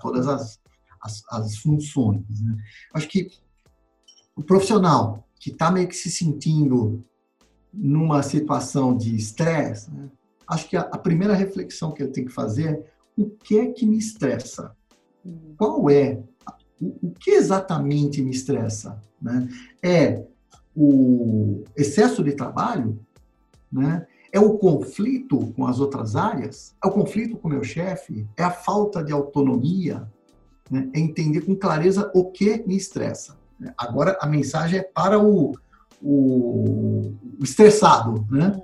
todas 0.00 0.26
as, 0.26 0.58
as, 1.00 1.22
as 1.30 1.56
funções. 1.58 2.24
Né? 2.40 2.56
Acho 2.94 3.06
que 3.06 3.28
o 4.34 4.42
profissional 4.42 5.28
que 5.38 5.50
está 5.50 5.70
meio 5.70 5.86
que 5.86 5.94
se 5.94 6.10
sentindo 6.10 7.04
numa 7.72 8.22
situação 8.22 8.96
de 8.96 9.14
estresse, 9.14 9.90
né? 9.90 10.10
acho 10.48 10.68
que 10.68 10.76
a, 10.76 10.80
a, 10.80 10.98
primeira 10.98 11.34
reflexão 11.34 11.92
que 11.92 12.02
ele 12.02 12.12
tem 12.12 12.24
que 12.24 12.32
fazer 12.32 12.91
o 13.16 13.30
que 13.30 13.58
é 13.58 13.66
que 13.66 13.86
me 13.86 13.98
estressa? 13.98 14.74
Qual 15.56 15.88
é 15.90 16.20
o, 16.80 17.08
o 17.08 17.10
que 17.12 17.30
exatamente 17.30 18.22
me 18.22 18.30
estressa? 18.30 19.00
Né? 19.20 19.48
É 19.82 20.24
o 20.74 21.62
excesso 21.76 22.22
de 22.24 22.32
trabalho? 22.32 22.98
Né? 23.70 24.06
É 24.32 24.40
o 24.40 24.58
conflito 24.58 25.52
com 25.54 25.66
as 25.66 25.78
outras 25.78 26.16
áreas? 26.16 26.74
É 26.82 26.86
o 26.86 26.90
conflito 26.90 27.36
com 27.36 27.48
o 27.48 27.50
meu 27.50 27.62
chefe? 27.62 28.26
É 28.36 28.42
a 28.42 28.50
falta 28.50 29.02
de 29.02 29.12
autonomia? 29.12 30.08
Né? 30.70 30.90
É 30.94 31.00
entender 31.00 31.42
com 31.42 31.54
clareza 31.54 32.10
o 32.14 32.30
que 32.30 32.64
me 32.66 32.76
estressa. 32.76 33.36
Agora, 33.76 34.18
a 34.20 34.26
mensagem 34.26 34.80
é 34.80 34.82
para 34.82 35.22
o, 35.22 35.56
o, 36.02 37.12
o 37.38 37.44
estressado, 37.44 38.26
né? 38.30 38.60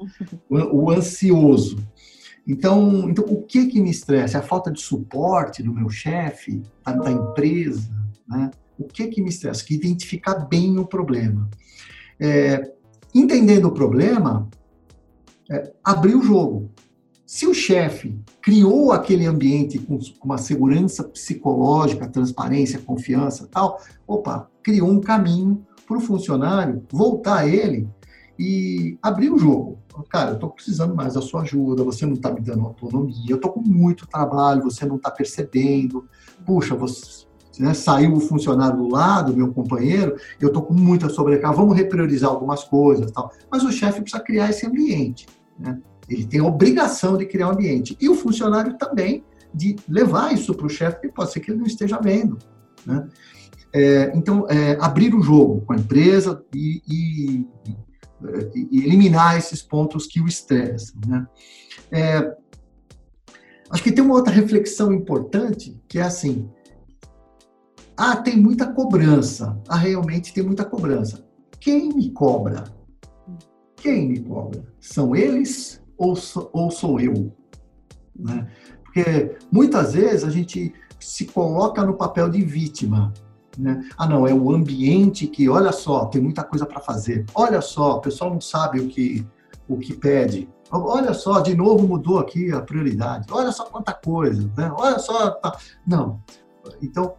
o, 0.49 0.57
o 0.57 0.90
ansioso. 0.90 1.78
Então, 2.49 3.11
então, 3.11 3.26
o 3.26 3.43
que 3.43 3.67
que 3.67 3.78
me 3.78 3.90
estressa? 3.90 4.38
É 4.38 4.40
a 4.40 4.43
falta 4.43 4.71
de 4.73 4.81
suporte 4.81 5.62
do 5.62 5.75
meu 5.75 5.90
chefe, 5.90 6.62
da, 6.83 6.93
da 6.93 7.12
empresa, 7.12 7.90
né? 8.26 8.50
O 8.78 8.85
que 8.85 9.07
que 9.09 9.21
me 9.21 9.28
estressa? 9.28 9.62
Que 9.62 9.75
identificar 9.75 10.35
bem 10.47 10.78
o 10.78 10.87
problema. 10.87 11.50
É, 12.19 12.73
entendendo 13.14 13.67
o 13.67 13.73
problema, 13.73 14.49
é, 15.50 15.73
abrir 15.85 16.14
o 16.14 16.23
jogo. 16.23 16.71
Se 17.26 17.47
o 17.47 17.52
chefe 17.52 18.19
criou 18.40 18.93
aquele 18.93 19.26
ambiente 19.26 19.78
com, 19.78 19.99
uma 20.25 20.38
segurança 20.38 21.05
psicológica, 21.05 22.09
transparência, 22.09 22.78
confiança, 22.78 23.47
tal, 23.47 23.78
opa, 24.07 24.49
criou 24.62 24.88
um 24.88 25.00
caminho 25.00 25.67
para 25.87 25.99
o 25.99 26.00
funcionário 26.00 26.83
voltar 26.90 27.40
a 27.40 27.47
ele 27.47 27.87
e 28.38 28.97
abrir 29.02 29.30
o 29.30 29.38
jogo. 29.38 29.78
Cara, 30.09 30.30
eu 30.30 30.35
estou 30.35 30.50
precisando 30.50 30.95
mais 30.95 31.14
da 31.14 31.21
sua 31.21 31.42
ajuda, 31.42 31.83
você 31.83 32.07
não 32.07 32.14
está 32.14 32.30
me 32.30 32.40
dando 32.40 32.64
autonomia, 32.64 33.30
eu 33.30 33.37
estou 33.37 33.50
com 33.50 33.61
muito 33.61 34.07
trabalho, 34.07 34.62
você 34.62 34.87
não 34.87 34.97
está 34.97 35.11
percebendo. 35.11 36.07
Puxa, 36.47 36.76
você, 36.76 37.26
né, 37.59 37.75
saiu 37.75 38.14
o 38.14 38.21
funcionário 38.21 38.78
do 38.78 38.88
lado, 38.88 39.37
meu 39.37 39.52
companheiro, 39.52 40.16
eu 40.40 40.49
estou 40.49 40.62
com 40.62 40.73
muita 40.73 41.09
sobrecarga, 41.09 41.57
vamos 41.57 41.76
repriorizar 41.76 42.30
algumas 42.30 42.62
coisas 42.62 43.11
tal. 43.11 43.33
Mas 43.50 43.64
o 43.64 43.73
chefe 43.73 44.00
precisa 44.00 44.23
criar 44.23 44.50
esse 44.50 44.64
ambiente. 44.66 45.26
Né? 45.59 45.80
Ele 46.09 46.25
tem 46.25 46.40
a 46.40 46.45
obrigação 46.45 47.16
de 47.16 47.26
criar 47.26 47.49
um 47.49 47.52
ambiente. 47.52 47.97
E 48.00 48.09
o 48.09 48.14
funcionário 48.14 48.78
também 48.78 49.25
de 49.52 49.75
levar 49.88 50.33
isso 50.33 50.54
para 50.54 50.66
o 50.66 50.71
chefe, 50.71 51.00
que 51.00 51.09
pode 51.09 51.33
ser 51.33 51.40
que 51.40 51.50
ele 51.50 51.59
não 51.59 51.66
esteja 51.66 51.99
vendo. 52.00 52.38
Né? 52.87 53.09
É, 53.73 54.12
então, 54.14 54.47
é, 54.49 54.78
abrir 54.80 55.14
o 55.14 55.21
jogo 55.21 55.61
com 55.62 55.73
a 55.73 55.76
empresa 55.76 56.42
e, 56.54 56.83
e, 56.88 57.47
e, 58.55 58.85
eliminar 58.85 59.37
esses 59.37 59.63
pontos 59.63 60.07
que 60.07 60.21
o 60.21 60.27
estressam. 60.27 61.01
Né? 61.07 61.27
É, 61.91 62.37
acho 63.71 63.83
que 63.83 63.93
tem 63.93 64.05
uma 64.05 64.15
outra 64.15 64.33
reflexão 64.33 64.93
importante, 64.93 65.81
que 65.89 65.99
é 65.99 66.03
assim, 66.03 66.51
ah, 67.97 68.17
tem 68.17 68.37
muita 68.37 68.73
cobrança. 68.73 69.61
Ah, 69.69 69.77
realmente 69.77 70.33
tem 70.33 70.45
muita 70.45 70.65
cobrança. 70.65 71.27
Quem 71.61 71.89
me 71.93 72.11
cobra? 72.11 72.65
Quem 73.77 74.09
me 74.09 74.21
cobra? 74.21 74.65
São 74.81 75.17
eles 75.17 75.83
ou, 75.97 76.17
ou 76.53 76.71
sou 76.71 77.01
eu? 77.01 77.33
Né? 78.15 78.49
Porque 78.85 79.37
muitas 79.51 79.95
vezes 79.95 80.23
a 80.25 80.31
gente 80.31 80.73
se 81.01 81.27
coloca 81.27 81.85
no 81.85 81.95
papel 81.95 82.29
de 82.31 82.43
vítima. 82.45 83.13
Né? 83.59 83.88
Ah, 83.99 84.07
não, 84.07 84.27
é 84.27 84.33
o 84.33 84.53
ambiente 84.53 85.27
que, 85.27 85.49
olha 85.49 85.73
só, 85.73 86.07
tem 86.07 86.23
muita 86.23 86.45
coisa 86.45 86.65
para 86.65 86.81
fazer. 86.81 87.27
Olha 87.35 87.61
só, 87.61 87.97
o 87.97 88.00
pessoal 88.00 88.31
não 88.31 88.41
sabe 88.41 88.79
o 88.79 88.88
que, 88.88 89.27
o 89.68 89.77
que 89.79 89.94
pede. 89.94 90.49
Olha 90.71 91.12
só, 91.12 91.40
de 91.40 91.57
novo 91.57 91.88
mudou 91.88 92.18
aqui 92.18 92.53
a 92.53 92.61
prioridade. 92.61 93.27
Olha 93.31 93.51
só 93.51 93.64
quanta 93.64 93.92
coisa. 93.92 94.49
Né? 94.57 94.71
Olha 94.77 94.99
só. 94.99 95.31
Tá. 95.31 95.59
Não. 95.87 96.23
Então, 96.81 97.14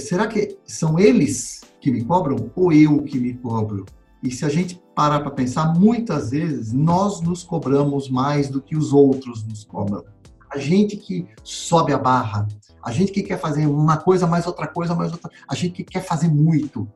será 0.00 0.26
que 0.26 0.56
são 0.64 0.98
eles 0.98 1.62
que 1.80 1.90
me 1.90 2.04
cobram 2.04 2.50
ou 2.54 2.72
eu 2.72 3.02
que 3.02 3.18
me 3.18 3.34
cobro? 3.34 3.84
E 4.22 4.30
se 4.30 4.44
a 4.44 4.48
gente 4.48 4.80
parar 4.94 5.20
para 5.20 5.32
pensar, 5.32 5.74
muitas 5.74 6.30
vezes 6.30 6.72
nós 6.72 7.20
nos 7.20 7.42
cobramos 7.42 8.08
mais 8.08 8.48
do 8.48 8.62
que 8.62 8.76
os 8.76 8.92
outros 8.92 9.44
nos 9.44 9.64
cobram. 9.64 10.04
A 10.52 10.58
gente 10.58 10.96
que 10.96 11.26
sobe 11.42 11.92
a 11.92 11.98
barra, 11.98 12.46
a 12.84 12.92
gente 12.92 13.12
que 13.12 13.22
quer 13.22 13.38
fazer 13.38 13.66
uma 13.66 13.96
coisa, 13.96 14.26
mais 14.26 14.46
outra 14.46 14.66
coisa, 14.66 14.94
mais 14.94 15.12
outra, 15.12 15.30
a 15.48 15.54
gente 15.54 15.72
que 15.72 15.84
quer 15.84 16.04
fazer 16.04 16.28
muito. 16.28 16.88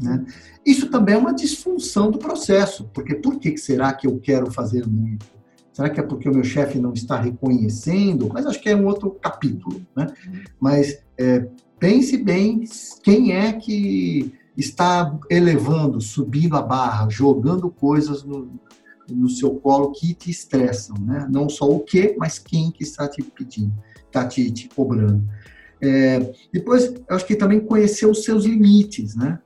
Né? 0.00 0.24
Isso 0.64 0.88
também 0.88 1.14
é 1.14 1.18
uma 1.18 1.34
disfunção 1.34 2.10
do 2.10 2.18
processo, 2.18 2.88
porque 2.94 3.14
por 3.14 3.38
que 3.38 3.56
será 3.56 3.92
que 3.92 4.06
eu 4.06 4.18
quero 4.18 4.50
fazer 4.50 4.86
muito? 4.86 5.26
Será 5.72 5.88
que 5.88 6.00
é 6.00 6.02
porque 6.02 6.28
o 6.28 6.32
meu 6.32 6.44
chefe 6.44 6.78
não 6.78 6.92
está 6.92 7.18
reconhecendo? 7.18 8.28
Mas 8.32 8.46
acho 8.46 8.60
que 8.60 8.68
é 8.68 8.76
um 8.76 8.86
outro 8.86 9.10
capítulo. 9.12 9.80
Né? 9.96 10.06
Mas 10.58 11.02
é, 11.16 11.48
pense 11.78 12.16
bem 12.16 12.64
quem 13.02 13.32
é 13.32 13.52
que 13.52 14.34
está 14.56 15.18
elevando, 15.30 16.00
subindo 16.00 16.56
a 16.56 16.62
barra, 16.62 17.08
jogando 17.08 17.70
coisas 17.70 18.22
no, 18.22 18.60
no 19.14 19.28
seu 19.28 19.54
colo 19.56 19.92
que 19.92 20.14
te 20.14 20.30
estressam, 20.30 20.96
né? 21.00 21.28
Não 21.30 21.48
só 21.48 21.68
o 21.68 21.80
que, 21.80 22.14
mas 22.18 22.38
quem 22.38 22.70
que 22.70 22.82
está 22.82 23.08
te 23.08 23.22
pedindo, 23.22 23.72
está 24.06 24.26
te, 24.26 24.50
te 24.50 24.68
cobrando. 24.68 25.26
É, 25.80 26.32
depois, 26.52 26.86
eu 26.86 27.16
acho 27.16 27.26
que 27.26 27.36
também 27.36 27.60
conhecer 27.60 28.06
os 28.06 28.24
seus 28.24 28.44
limites, 28.44 29.16
né? 29.16 29.38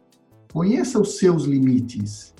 Conheça 0.53 1.01
os 1.01 1.19
seus 1.19 1.45
limites 1.45 2.35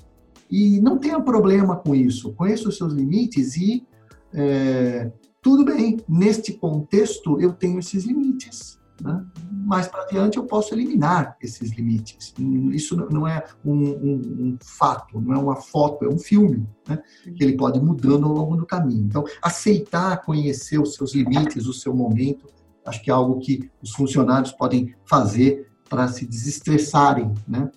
e 0.49 0.79
não 0.81 0.97
tenha 0.97 1.19
problema 1.19 1.75
com 1.75 1.95
isso. 1.95 2.33
Conheça 2.33 2.69
os 2.69 2.77
seus 2.77 2.93
limites 2.93 3.55
e 3.57 3.85
é, 4.33 5.11
tudo 5.41 5.63
bem. 5.63 5.97
Neste 6.07 6.53
contexto, 6.53 7.39
eu 7.39 7.53
tenho 7.53 7.79
esses 7.79 8.03
limites. 8.03 8.79
Né? 9.01 9.25
Mais 9.51 9.87
para 9.87 10.03
adiante 10.03 10.37
eu 10.37 10.45
posso 10.45 10.73
eliminar 10.73 11.35
esses 11.41 11.71
limites. 11.71 12.33
Isso 12.71 12.95
não 12.95 13.27
é 13.27 13.43
um, 13.63 13.73
um, 13.73 14.13
um, 14.39 14.57
fato, 14.61 15.19
não 15.19 15.33
é 15.33 15.37
uma 15.37 15.55
foto, 15.55 16.05
é 16.05 16.09
um 16.09 16.17
filme, 16.17 16.67
né? 16.87 17.01
que 17.35 17.43
ele 17.43 17.57
pode 17.57 17.77
ir 17.77 17.81
mudando 17.81 18.25
ao 18.25 18.31
longo 18.31 18.55
do 18.55 18.65
caminho. 18.65 19.05
Então, 19.05 19.23
aceitar, 19.41 20.21
conhecer 20.23 20.79
os 20.79 20.93
seus 20.95 21.13
limites, 21.13 21.65
o 21.65 21.73
seu 21.73 21.93
momento, 21.93 22.47
acho 22.85 23.01
que 23.01 23.09
é 23.09 23.13
algo 23.13 23.39
que 23.39 23.69
os 23.81 23.91
funcionários 23.91 24.51
podem 24.51 24.95
fazer 25.05 25.69
para 25.89 26.07
se 26.07 26.25
desestressarem, 26.25 27.33
né? 27.47 27.69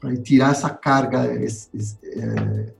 para 0.00 0.16
tirar 0.16 0.50
essa 0.50 0.70
carga 0.70 1.26
esse, 1.42 1.68
esse, 1.74 1.98
é, 2.04 2.72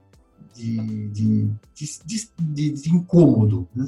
de, 0.53 1.09
de, 1.09 1.51
de, 1.73 2.71
de, 2.71 2.93
incômodo. 2.93 3.67
Né? 3.75 3.87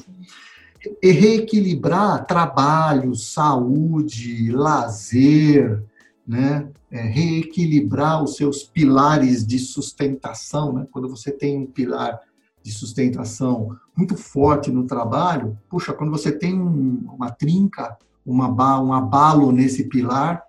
Reequilibrar 1.03 2.25
trabalho, 2.25 3.15
saúde, 3.15 4.51
lazer, 4.51 5.83
né? 6.27 6.69
É, 6.91 7.01
reequilibrar 7.01 8.23
os 8.23 8.35
seus 8.35 8.63
pilares 8.63 9.45
de 9.45 9.59
sustentação. 9.59 10.73
Né? 10.73 10.87
Quando 10.91 11.07
você 11.07 11.31
tem 11.31 11.57
um 11.59 11.65
pilar 11.65 12.19
de 12.63 12.71
sustentação 12.71 13.77
muito 13.95 14.15
forte 14.15 14.71
no 14.71 14.85
trabalho, 14.85 15.57
puxa, 15.69 15.93
quando 15.93 16.11
você 16.11 16.31
tem 16.31 16.59
um, 16.59 17.07
uma 17.13 17.29
trinca, 17.29 17.97
uma, 18.25 18.49
um 18.81 18.93
abalo 18.93 19.51
nesse 19.51 19.83
pilar, 19.85 20.43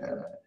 é, 0.00 0.38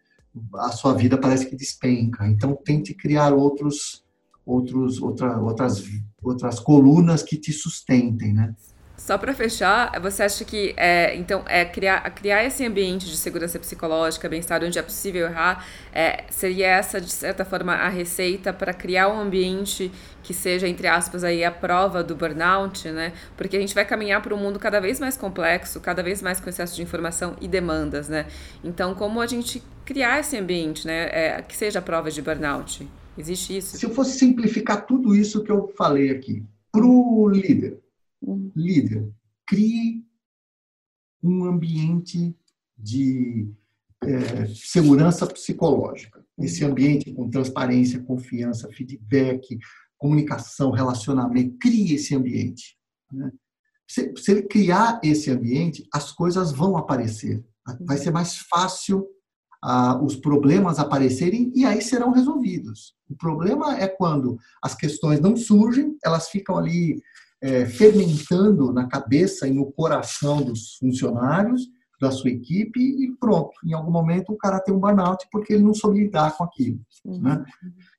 a 0.56 0.70
sua 0.70 0.94
vida 0.94 1.16
parece 1.16 1.46
que 1.46 1.56
despenca. 1.56 2.26
Então, 2.26 2.54
tente 2.54 2.94
criar 2.94 3.32
outros, 3.32 4.04
outros, 4.44 5.00
outra, 5.00 5.38
outras, 5.38 5.82
outras 6.22 6.58
colunas 6.60 7.22
que 7.22 7.36
te 7.36 7.52
sustentem, 7.52 8.32
né? 8.32 8.54
Só 8.96 9.18
para 9.18 9.34
fechar, 9.34 9.98
você 10.00 10.22
acha 10.22 10.44
que 10.44 10.74
é, 10.76 11.16
então 11.16 11.42
é 11.48 11.64
criar, 11.64 12.08
criar 12.10 12.44
esse 12.44 12.64
ambiente 12.64 13.06
de 13.06 13.16
segurança 13.16 13.58
psicológica, 13.58 14.28
bem-estar 14.28 14.62
onde 14.62 14.78
é 14.78 14.82
possível 14.82 15.26
errar, 15.26 15.66
é, 15.92 16.24
seria 16.30 16.68
essa 16.68 17.00
de 17.00 17.10
certa 17.10 17.44
forma 17.44 17.72
a 17.72 17.88
receita 17.88 18.52
para 18.52 18.72
criar 18.72 19.08
um 19.08 19.18
ambiente 19.18 19.90
que 20.22 20.32
seja 20.32 20.68
entre 20.68 20.86
aspas 20.86 21.24
aí 21.24 21.42
a 21.42 21.50
prova 21.50 22.04
do 22.04 22.14
burnout, 22.14 22.88
né? 22.90 23.12
Porque 23.36 23.56
a 23.56 23.60
gente 23.60 23.74
vai 23.74 23.84
caminhar 23.84 24.22
para 24.22 24.34
um 24.34 24.38
mundo 24.38 24.58
cada 24.60 24.80
vez 24.80 25.00
mais 25.00 25.16
complexo, 25.16 25.80
cada 25.80 26.02
vez 26.02 26.22
mais 26.22 26.38
com 26.38 26.48
excesso 26.48 26.76
de 26.76 26.82
informação 26.82 27.34
e 27.40 27.48
demandas, 27.48 28.08
né? 28.08 28.26
Então, 28.62 28.94
como 28.94 29.20
a 29.20 29.26
gente 29.26 29.60
criar 29.84 30.20
esse 30.20 30.36
ambiente, 30.36 30.86
né, 30.86 31.08
é, 31.10 31.42
que 31.42 31.56
seja 31.56 31.80
a 31.80 31.82
prova 31.82 32.08
de 32.08 32.22
burnout? 32.22 32.86
Existe 33.18 33.56
isso? 33.56 33.76
Se 33.76 33.84
eu 33.84 33.90
fosse 33.90 34.16
simplificar 34.16 34.86
tudo 34.86 35.12
isso 35.14 35.42
que 35.42 35.50
eu 35.50 35.72
falei 35.76 36.10
aqui 36.10 36.44
para 36.70 36.86
o 36.86 37.28
líder 37.28 37.81
Líder, 38.54 39.10
crie 39.46 40.04
um 41.22 41.44
ambiente 41.44 42.36
de 42.76 43.48
é, 44.02 44.46
segurança 44.46 45.26
psicológica. 45.26 46.24
Esse 46.38 46.64
ambiente 46.64 47.12
com 47.12 47.30
transparência, 47.30 48.02
confiança, 48.02 48.68
feedback, 48.72 49.58
comunicação, 49.96 50.70
relacionamento. 50.70 51.56
Crie 51.58 51.94
esse 51.94 52.14
ambiente. 52.14 52.76
Né? 53.12 53.30
Se, 53.88 54.12
se 54.16 54.30
ele 54.32 54.42
criar 54.42 55.00
esse 55.02 55.30
ambiente, 55.30 55.86
as 55.92 56.10
coisas 56.10 56.52
vão 56.52 56.76
aparecer. 56.76 57.44
Vai 57.80 57.96
ser 57.96 58.10
mais 58.10 58.38
fácil 58.38 59.06
ah, 59.62 60.00
os 60.02 60.16
problemas 60.16 60.80
aparecerem 60.80 61.52
e 61.54 61.64
aí 61.64 61.80
serão 61.80 62.10
resolvidos. 62.10 62.94
O 63.08 63.16
problema 63.16 63.78
é 63.78 63.86
quando 63.86 64.36
as 64.60 64.74
questões 64.74 65.20
não 65.20 65.36
surgem, 65.36 65.96
elas 66.04 66.28
ficam 66.28 66.58
ali 66.58 67.00
é, 67.42 67.66
fermentando 67.66 68.72
na 68.72 68.86
cabeça 68.86 69.48
e 69.48 69.52
no 69.52 69.70
coração 69.72 70.40
dos 70.40 70.76
funcionários, 70.76 71.68
da 72.00 72.10
sua 72.10 72.30
equipe 72.30 72.80
e 72.80 73.12
pronto. 73.18 73.52
Em 73.64 73.74
algum 73.74 73.90
momento 73.90 74.32
o 74.32 74.36
cara 74.36 74.60
tem 74.60 74.74
um 74.74 74.80
burnout 74.80 75.26
porque 75.30 75.52
ele 75.52 75.62
não 75.62 75.74
soube 75.74 76.00
lidar 76.00 76.36
com 76.36 76.44
aquilo. 76.44 76.80
Uhum. 77.04 77.20
Né? 77.20 77.44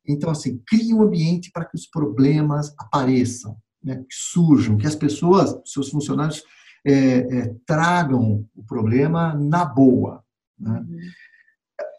Então, 0.06 0.30
assim, 0.30 0.62
crie 0.68 0.94
um 0.94 1.02
ambiente 1.02 1.50
para 1.52 1.64
que 1.64 1.76
os 1.76 1.88
problemas 1.88 2.74
apareçam, 2.78 3.56
né? 3.82 3.98
que 3.98 4.16
surjam, 4.16 4.78
que 4.78 4.88
as 4.88 4.96
pessoas, 4.96 5.58
seus 5.66 5.90
funcionários, 5.90 6.44
é, 6.86 6.94
é, 6.94 7.56
tragam 7.66 8.46
o 8.54 8.64
problema 8.64 9.34
na 9.36 9.64
boa. 9.64 10.22
Né? 10.60 10.80
Uhum. 10.80 10.98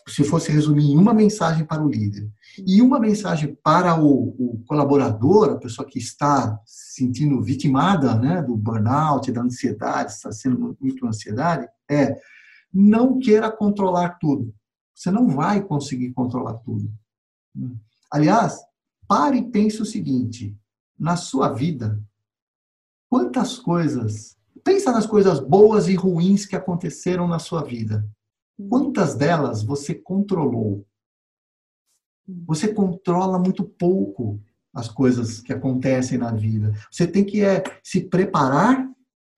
Se 0.06 0.22
fosse 0.22 0.52
resumir 0.52 0.84
em 0.84 0.98
uma 0.98 1.14
mensagem 1.14 1.64
para 1.64 1.82
o 1.82 1.88
líder 1.88 2.30
e 2.66 2.82
uma 2.82 3.00
mensagem 3.00 3.56
para 3.62 3.98
o, 3.98 4.34
o 4.38 4.64
colaborador, 4.66 5.50
a 5.50 5.58
pessoa 5.58 5.88
que 5.88 5.98
está 5.98 6.60
se 6.66 7.02
sentindo 7.02 7.42
vitimada 7.42 8.14
né, 8.14 8.42
do 8.42 8.56
burnout, 8.56 9.32
da 9.32 9.40
ansiedade, 9.40 10.12
está 10.12 10.30
sendo 10.30 10.76
muito 10.78 11.06
ansiedade, 11.06 11.66
é 11.90 12.16
não 12.72 13.18
queira 13.18 13.50
controlar 13.50 14.18
tudo. 14.20 14.54
Você 14.94 15.10
não 15.10 15.28
vai 15.28 15.62
conseguir 15.62 16.12
controlar 16.12 16.54
tudo. 16.58 16.92
Aliás, 18.10 18.58
pare 19.08 19.38
e 19.38 19.50
pense 19.50 19.80
o 19.80 19.86
seguinte: 19.86 20.56
na 20.98 21.16
sua 21.16 21.52
vida, 21.52 22.00
quantas 23.08 23.58
coisas. 23.58 24.36
Pensa 24.62 24.90
nas 24.92 25.04
coisas 25.04 25.40
boas 25.40 25.88
e 25.88 25.94
ruins 25.94 26.46
que 26.46 26.56
aconteceram 26.56 27.28
na 27.28 27.38
sua 27.38 27.62
vida. 27.62 28.08
Quantas 28.68 29.14
delas 29.14 29.62
você 29.62 29.94
controlou? 29.94 30.86
Você 32.46 32.72
controla 32.72 33.38
muito 33.38 33.64
pouco 33.64 34.40
as 34.72 34.88
coisas 34.88 35.40
que 35.40 35.52
acontecem 35.52 36.18
na 36.18 36.32
vida. 36.32 36.72
Você 36.90 37.06
tem 37.06 37.24
que 37.24 37.42
é, 37.42 37.62
se 37.82 38.02
preparar, 38.02 38.88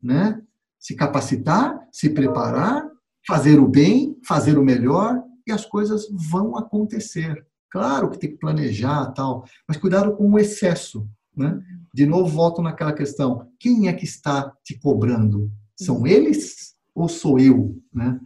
né? 0.03 0.43
se 0.79 0.95
capacitar, 0.95 1.87
se 1.91 2.11
preparar, 2.11 2.89
fazer 3.27 3.59
o 3.59 3.67
bem, 3.67 4.17
fazer 4.25 4.57
o 4.57 4.65
melhor, 4.65 5.21
e 5.47 5.53
as 5.53 5.65
coisas 5.65 6.07
vão 6.31 6.57
acontecer. 6.57 7.47
Claro 7.71 8.11
que 8.11 8.19
tem 8.19 8.31
que 8.31 8.39
planejar 8.39 9.13
tal, 9.13 9.45
mas 9.67 9.77
cuidado 9.77 10.15
com 10.17 10.31
o 10.31 10.39
excesso. 10.39 11.09
Né? 11.37 11.61
De 11.93 12.07
novo, 12.07 12.29
volto 12.29 12.63
naquela 12.63 12.93
questão: 12.93 13.49
quem 13.59 13.89
é 13.89 13.93
que 13.93 14.05
está 14.05 14.53
te 14.65 14.79
cobrando? 14.79 15.51
São 15.77 16.07
eles 16.07 16.75
ou 16.95 17.09
sou 17.09 17.39
eu? 17.39 17.77
Né? 17.93 18.19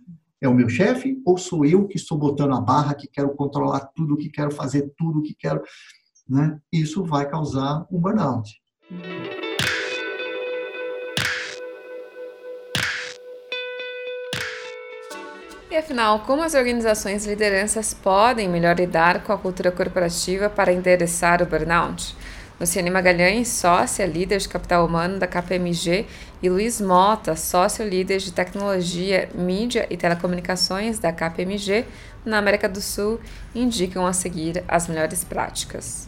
É 0.43 0.49
o 0.49 0.55
meu 0.55 0.71
chefe 0.71 1.21
ou 1.27 1.37
sou 1.37 1.67
eu 1.67 1.87
que 1.87 1.99
estou 1.99 2.17
botando 2.17 2.55
a 2.55 2.61
barra, 2.63 2.95
que 2.95 3.07
quero 3.07 3.37
controlar 3.37 3.81
tudo, 3.95 4.17
que 4.17 4.31
quero 4.31 4.51
fazer 4.51 4.91
tudo, 4.97 5.21
que 5.21 5.35
quero. 5.35 5.63
Né? 6.27 6.59
Isso 6.73 7.05
vai 7.05 7.29
causar 7.29 7.87
um 7.93 8.01
burnout. 8.01 8.51
E 15.71 15.77
afinal, 15.77 16.21
como 16.21 16.43
as 16.43 16.55
organizações 16.55 17.27
e 17.27 17.29
lideranças 17.29 17.93
podem 17.93 18.49
melhor 18.49 18.77
lidar 18.77 19.23
com 19.23 19.35
a 19.35 19.39
cultura 19.39 19.71
corporativa 19.71 20.49
para 20.49 20.73
endereçar 20.73 21.43
o 21.43 21.47
burnout? 21.47 22.17
Luciane 22.61 22.91
Magalhães, 22.91 23.49
sócia 23.49 24.05
líder 24.05 24.37
de 24.37 24.47
capital 24.47 24.85
humano 24.85 25.19
da 25.19 25.27
KPMG, 25.27 26.05
e 26.43 26.51
Luiz 26.51 26.79
Mota, 26.79 27.35
sócio 27.35 27.89
líder 27.89 28.19
de 28.19 28.31
tecnologia, 28.35 29.31
mídia 29.35 29.87
e 29.89 29.97
telecomunicações 29.97 30.99
da 30.99 31.11
KPMG 31.11 31.87
na 32.23 32.37
América 32.37 32.69
do 32.69 32.83
Sul, 32.83 33.19
indicam 33.55 34.07
a 34.07 34.13
seguir 34.13 34.63
as 34.69 34.89
melhores 34.89 35.25
práticas. 35.25 36.07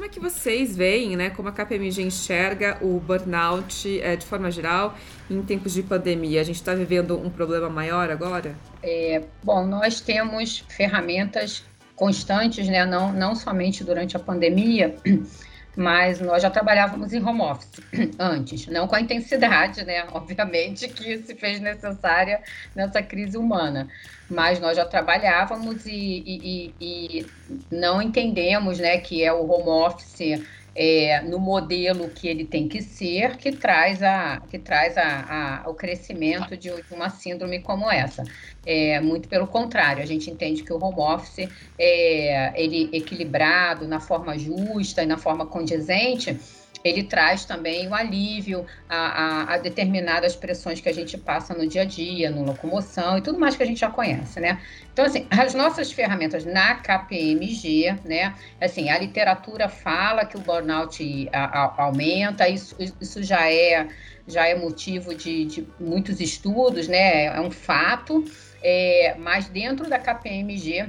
É 0.00 0.08
que 0.08 0.20
vocês 0.20 0.76
veem, 0.76 1.16
né, 1.16 1.30
como 1.30 1.48
a 1.48 1.52
KPMG 1.52 2.02
enxerga 2.02 2.78
o 2.80 3.00
burnout 3.00 4.00
é, 4.00 4.14
de 4.14 4.26
forma 4.26 4.52
geral 4.52 4.96
em 5.28 5.42
tempos 5.42 5.72
de 5.72 5.82
pandemia? 5.82 6.40
A 6.40 6.44
gente 6.44 6.56
está 6.56 6.74
vivendo 6.74 7.18
um 7.18 7.30
problema 7.30 7.68
maior 7.68 8.08
agora? 8.10 8.54
É, 8.82 9.22
bom, 9.42 9.64
nós 9.64 10.00
temos 10.00 10.64
ferramentas 10.68 11.64
constantes, 11.94 12.66
né? 12.66 12.84
não, 12.84 13.12
não 13.12 13.34
somente 13.34 13.84
durante 13.84 14.16
a 14.16 14.20
pandemia, 14.20 14.96
mas 15.76 16.20
nós 16.20 16.42
já 16.42 16.50
trabalhávamos 16.50 17.12
em 17.12 17.22
home 17.22 17.42
office 17.42 17.80
antes, 18.18 18.66
não 18.66 18.88
com 18.88 18.96
a 18.96 19.00
intensidade, 19.00 19.84
né? 19.84 20.04
Obviamente 20.12 20.88
que 20.88 21.18
se 21.18 21.34
fez 21.34 21.60
necessária 21.60 22.42
nessa 22.74 23.02
crise 23.02 23.38
humana, 23.38 23.88
mas 24.28 24.58
nós 24.58 24.76
já 24.76 24.84
trabalhávamos 24.84 25.86
e, 25.86 25.92
e, 26.26 26.74
e, 26.80 27.26
não 27.70 28.02
entendemos, 28.02 28.78
né, 28.78 28.98
que 28.98 29.22
é 29.22 29.32
o 29.32 29.48
home 29.48 29.68
office 29.68 30.42
é, 30.74 31.20
no 31.20 31.38
modelo 31.38 32.08
que 32.08 32.26
ele 32.26 32.44
tem 32.44 32.66
que 32.66 32.82
ser, 32.82 33.36
que 33.36 33.52
traz, 33.52 34.02
a, 34.02 34.40
que 34.50 34.58
traz 34.58 34.96
a, 34.96 35.62
a 35.64 35.70
o 35.70 35.74
crescimento 35.74 36.56
de 36.56 36.72
uma 36.90 37.10
síndrome 37.10 37.60
como 37.60 37.90
essa. 37.90 38.24
É, 38.64 39.00
muito 39.00 39.28
pelo 39.28 39.46
contrário, 39.46 40.02
a 40.02 40.06
gente 40.06 40.30
entende 40.30 40.62
que 40.62 40.72
o 40.72 40.82
home 40.82 41.00
office, 41.00 41.48
é, 41.78 42.52
ele 42.54 42.88
equilibrado, 42.92 43.88
na 43.88 43.98
forma 43.98 44.38
justa 44.38 45.02
e 45.02 45.06
na 45.06 45.16
forma 45.16 45.44
condizente, 45.46 46.38
ele 46.84 47.04
traz 47.04 47.44
também 47.44 47.86
o 47.88 47.94
alívio 47.94 48.66
a, 48.88 48.96
a, 48.96 49.54
a, 49.54 49.58
determinadas 49.58 50.34
pressões 50.34 50.80
que 50.80 50.88
a 50.88 50.92
gente 50.92 51.16
passa 51.16 51.54
no 51.54 51.66
dia 51.66 51.82
a 51.82 51.84
dia, 51.84 52.30
no 52.30 52.44
locomoção 52.44 53.18
e 53.18 53.22
tudo 53.22 53.38
mais 53.38 53.56
que 53.56 53.62
a 53.62 53.66
gente 53.66 53.80
já 53.80 53.90
conhece, 53.90 54.40
né? 54.40 54.60
Então, 54.92 55.04
assim, 55.04 55.26
as 55.30 55.54
nossas 55.54 55.92
ferramentas 55.92 56.44
na 56.44 56.74
KPMG, 56.76 57.96
né? 58.04 58.34
Assim, 58.60 58.90
a 58.90 58.98
literatura 58.98 59.68
fala 59.68 60.24
que 60.24 60.36
o 60.36 60.40
burnout 60.40 61.28
a, 61.32 61.82
aumenta, 61.82 62.48
isso, 62.48 62.76
isso 63.00 63.22
já 63.22 63.50
é 63.50 63.88
já 64.24 64.46
é 64.46 64.54
motivo 64.54 65.12
de, 65.14 65.44
de 65.44 65.66
muitos 65.80 66.20
estudos, 66.20 66.86
né? 66.86 67.24
É 67.24 67.40
um 67.40 67.50
fato, 67.50 68.24
é, 68.62 69.14
mas 69.18 69.48
dentro 69.48 69.88
da 69.88 69.98
KPMG 69.98 70.88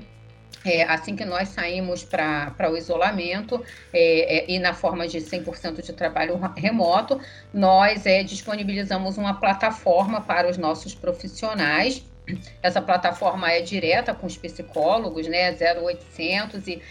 é, 0.65 0.83
assim 0.83 1.15
que 1.15 1.25
nós 1.25 1.49
saímos 1.49 2.03
para 2.03 2.69
o 2.71 2.77
isolamento 2.77 3.63
é, 3.91 4.37
é, 4.37 4.51
e 4.51 4.59
na 4.59 4.73
forma 4.73 5.07
de 5.07 5.19
100% 5.19 5.81
de 5.81 5.93
trabalho 5.93 6.39
remoto, 6.55 7.19
nós 7.53 8.05
é, 8.05 8.23
disponibilizamos 8.23 9.17
uma 9.17 9.33
plataforma 9.33 10.21
para 10.21 10.49
os 10.49 10.57
nossos 10.57 10.95
profissionais. 10.95 12.05
Essa 12.61 12.81
plataforma 12.81 13.51
é 13.51 13.59
direta 13.59 14.13
com 14.13 14.25
os 14.25 14.37
psicólogos, 14.37 15.27
né? 15.27 15.51
0800 15.51 16.65
e 16.67 16.81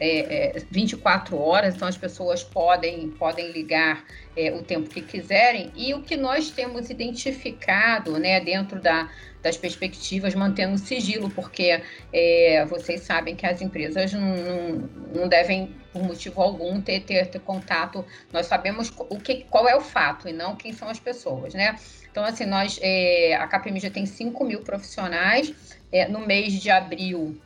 é, 0.00 0.56
é, 0.56 0.62
24 0.70 1.38
horas, 1.38 1.76
então 1.76 1.86
as 1.86 1.96
pessoas 1.96 2.42
podem, 2.42 3.10
podem 3.10 3.52
ligar 3.52 4.02
é, 4.34 4.50
o 4.50 4.62
tempo 4.62 4.88
que 4.88 5.02
quiserem. 5.02 5.70
E 5.76 5.92
o 5.92 6.02
que 6.02 6.16
nós 6.16 6.50
temos 6.50 6.88
identificado 6.88 8.18
né, 8.18 8.40
dentro 8.40 8.80
da, 8.80 9.10
das 9.42 9.58
perspectivas, 9.58 10.34
mantendo 10.34 10.78
sigilo, 10.78 11.28
porque 11.30 11.82
é, 12.12 12.64
vocês 12.64 13.02
sabem 13.02 13.36
que 13.36 13.44
as 13.44 13.60
empresas 13.60 14.12
não, 14.14 14.36
não, 14.36 14.90
não, 15.14 15.28
devem, 15.28 15.76
por 15.92 16.02
motivo 16.02 16.40
algum, 16.40 16.80
ter, 16.80 17.00
ter, 17.00 17.26
ter 17.26 17.40
contato. 17.40 18.02
Nós 18.32 18.46
sabemos 18.46 18.90
o 18.96 19.18
que, 19.20 19.44
qual 19.50 19.68
é 19.68 19.76
o 19.76 19.82
fato 19.82 20.26
e 20.28 20.32
não 20.32 20.56
quem 20.56 20.72
são 20.72 20.88
as 20.88 20.98
pessoas, 20.98 21.52
né? 21.52 21.76
Então, 22.10 22.24
assim, 22.24 22.44
nós, 22.44 22.78
é, 22.82 23.36
a 23.36 23.46
KPMG 23.46 23.90
tem 23.90 24.06
5 24.06 24.44
mil 24.44 24.60
profissionais. 24.62 25.52
É, 25.92 26.06
no 26.06 26.20
mês 26.20 26.52
de 26.54 26.70
abril, 26.70 27.36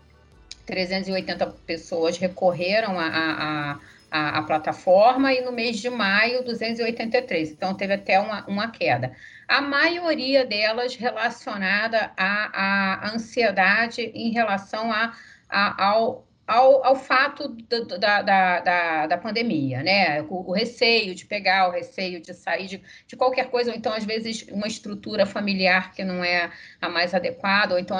380 0.66 1.46
pessoas 1.66 2.16
recorreram 2.18 2.98
a, 2.98 3.06
a, 3.06 3.78
a, 4.10 4.38
a, 4.38 4.42
plataforma 4.42 5.32
e 5.32 5.40
no 5.40 5.52
mês 5.52 5.78
de 5.78 5.90
maio, 5.90 6.44
283. 6.44 7.50
Então, 7.50 7.74
teve 7.74 7.94
até 7.94 8.18
uma, 8.18 8.46
uma 8.46 8.70
queda 8.70 9.14
a 9.48 9.60
maioria 9.60 10.44
delas 10.44 10.96
relacionada 10.96 12.10
à, 12.16 13.04
à 13.04 13.14
ansiedade 13.14 14.02
em 14.14 14.32
relação 14.32 14.90
a, 14.90 15.14
a 15.48 15.84
ao, 15.86 16.26
ao, 16.46 16.84
ao 16.84 16.96
fato 16.96 17.48
da, 17.48 18.22
da, 18.22 18.60
da, 18.60 19.06
da, 19.06 19.18
pandemia, 19.18 19.82
né? 19.82 20.22
O, 20.22 20.50
o, 20.50 20.52
receio 20.52 21.14
de 21.14 21.24
pegar, 21.24 21.68
o 21.68 21.70
receio 21.70 22.20
de 22.20 22.34
sair 22.34 22.66
de, 22.66 22.82
de 23.06 23.16
qualquer 23.16 23.50
coisa, 23.50 23.70
ou 23.70 23.76
então, 23.76 23.92
às 23.92 24.04
vezes, 24.04 24.46
uma 24.50 24.66
estrutura 24.66 25.24
familiar 25.24 25.92
que 25.92 26.04
não 26.04 26.22
é 26.22 26.50
a 26.80 26.88
mais 26.88 27.14
adequada, 27.14 27.74
ou 27.74 27.80
então 27.80 27.98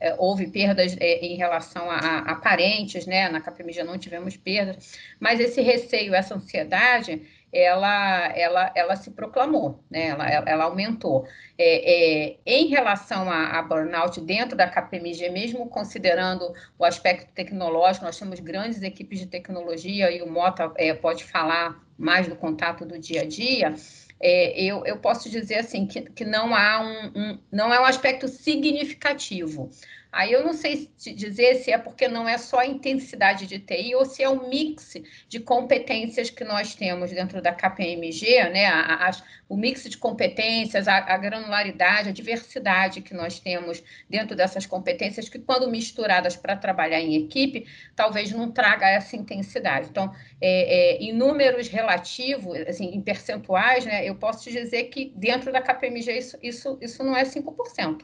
é, 0.00 0.14
houve 0.18 0.48
perdas 0.48 0.96
é, 0.98 1.24
em 1.24 1.36
relação 1.36 1.90
a, 1.90 2.18
a, 2.18 2.34
parentes, 2.34 3.06
né? 3.06 3.28
Na 3.28 3.40
já 3.72 3.84
não 3.84 3.98
tivemos 3.98 4.36
perdas, 4.36 4.98
mas 5.20 5.38
esse 5.38 5.60
receio, 5.60 6.14
essa 6.14 6.34
ansiedade 6.34 7.22
ela, 7.52 8.26
ela, 8.36 8.72
ela 8.74 8.96
se 8.96 9.10
proclamou, 9.10 9.82
né? 9.90 10.08
ela, 10.08 10.26
ela 10.26 10.64
aumentou. 10.64 11.26
É, 11.56 12.32
é, 12.32 12.36
em 12.46 12.66
relação 12.66 13.30
a, 13.30 13.58
a, 13.58 13.62
burnout 13.62 14.20
dentro 14.20 14.56
da 14.56 14.68
KPMG, 14.68 15.30
mesmo 15.30 15.68
considerando 15.68 16.52
o 16.78 16.84
aspecto 16.84 17.32
tecnológico, 17.32 18.04
nós 18.04 18.18
temos 18.18 18.40
grandes 18.40 18.82
equipes 18.82 19.18
de 19.18 19.26
tecnologia 19.26 20.10
e 20.10 20.22
o 20.22 20.30
Mota 20.30 20.72
é, 20.76 20.92
pode 20.92 21.24
falar 21.24 21.80
mais 21.96 22.28
do 22.28 22.36
contato 22.36 22.84
do 22.84 22.98
dia 22.98 23.22
a 23.22 23.26
dia. 23.26 23.74
É, 24.20 24.60
eu, 24.60 24.84
eu 24.84 24.98
posso 24.98 25.30
dizer 25.30 25.56
assim 25.56 25.86
que, 25.86 26.02
que 26.02 26.24
não 26.24 26.54
há 26.54 26.80
um, 26.80 27.20
um, 27.20 27.38
não 27.50 27.72
é 27.72 27.80
um 27.80 27.84
aspecto 27.84 28.28
significativo. 28.28 29.70
Aí 30.18 30.32
eu 30.32 30.44
não 30.44 30.52
sei 30.52 30.90
dizer 30.96 31.62
se 31.62 31.70
é 31.70 31.78
porque 31.78 32.08
não 32.08 32.28
é 32.28 32.36
só 32.38 32.58
a 32.58 32.66
intensidade 32.66 33.46
de 33.46 33.60
TI 33.60 33.94
ou 33.94 34.04
se 34.04 34.20
é 34.20 34.28
um 34.28 34.48
mix 34.48 34.96
de 35.28 35.38
competências 35.38 36.28
que 36.28 36.42
nós 36.42 36.74
temos 36.74 37.12
dentro 37.12 37.40
da 37.40 37.52
KPMG, 37.52 38.48
né? 38.48 38.66
A, 38.66 39.08
a, 39.08 39.10
o 39.48 39.56
mix 39.56 39.84
de 39.84 39.96
competências, 39.96 40.88
a, 40.88 40.96
a, 40.96 41.16
granularidade, 41.16 42.08
a 42.08 42.12
diversidade 42.12 43.00
que 43.00 43.14
nós 43.14 43.38
temos 43.38 43.80
dentro 44.10 44.34
dessas 44.34 44.66
competências, 44.66 45.28
que 45.28 45.38
quando 45.38 45.70
misturadas 45.70 46.34
para 46.34 46.56
trabalhar 46.56 47.00
em 47.00 47.14
equipe, 47.14 47.68
talvez 47.94 48.32
não 48.32 48.50
traga 48.50 48.88
essa 48.88 49.14
intensidade. 49.14 49.86
Então, 49.88 50.12
é, 50.40 50.96
é, 50.96 50.96
em 50.96 51.12
números 51.12 51.68
relativos, 51.68 52.58
assim, 52.66 52.86
em 52.86 53.00
percentuais, 53.00 53.86
né, 53.86 54.04
eu 54.04 54.16
posso 54.16 54.42
te 54.42 54.50
dizer 54.50 54.84
que 54.86 55.12
dentro 55.14 55.52
da 55.52 55.62
KPMG 55.62 56.18
isso, 56.18 56.36
isso, 56.42 56.76
isso 56.80 57.04
não 57.04 57.16
é 57.16 57.22
5%. 57.22 58.00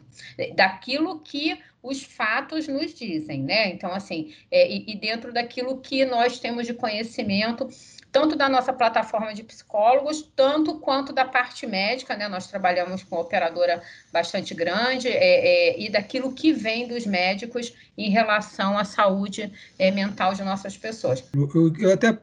Daquilo 0.55 1.18
que 1.18 1.61
os 1.85 2.03
fatos 2.03 2.66
nos 2.66 2.94
dizem, 2.94 3.42
né? 3.42 3.68
Então, 3.68 3.92
assim, 3.92 4.33
é, 4.51 4.66
e, 4.68 4.85
e 4.88 4.97
dentro 4.97 5.33
daquilo 5.33 5.79
que 5.79 6.05
nós 6.07 6.38
temos 6.38 6.66
de 6.66 6.73
conhecimento, 6.73 7.68
tanto 8.11 8.35
da 8.37 8.49
nossa 8.49 8.73
plataforma 8.73 9.35
de 9.35 9.42
psicólogos, 9.42 10.23
tanto 10.35 10.79
quanto 10.79 11.12
da 11.12 11.27
parte 11.27 11.66
médica, 11.66 12.16
né? 12.16 12.27
Nós 12.27 12.47
trabalhamos 12.47 13.03
com 13.03 13.16
operadora 13.16 13.83
bastante 14.11 14.55
grande, 14.55 15.09
é, 15.09 15.75
é, 15.75 15.81
e 15.81 15.90
daquilo 15.90 16.33
que 16.33 16.53
vem 16.53 16.88
dos 16.88 17.05
médicos 17.05 17.75
em 17.99 18.09
relação 18.09 18.79
à 18.79 18.85
saúde 18.85 19.53
é, 19.79 19.90
mental 19.90 20.33
de 20.33 20.42
nossas 20.42 20.79
pessoas. 20.79 21.23
Eu, 21.35 21.73
eu 21.79 21.92
até 21.92 22.18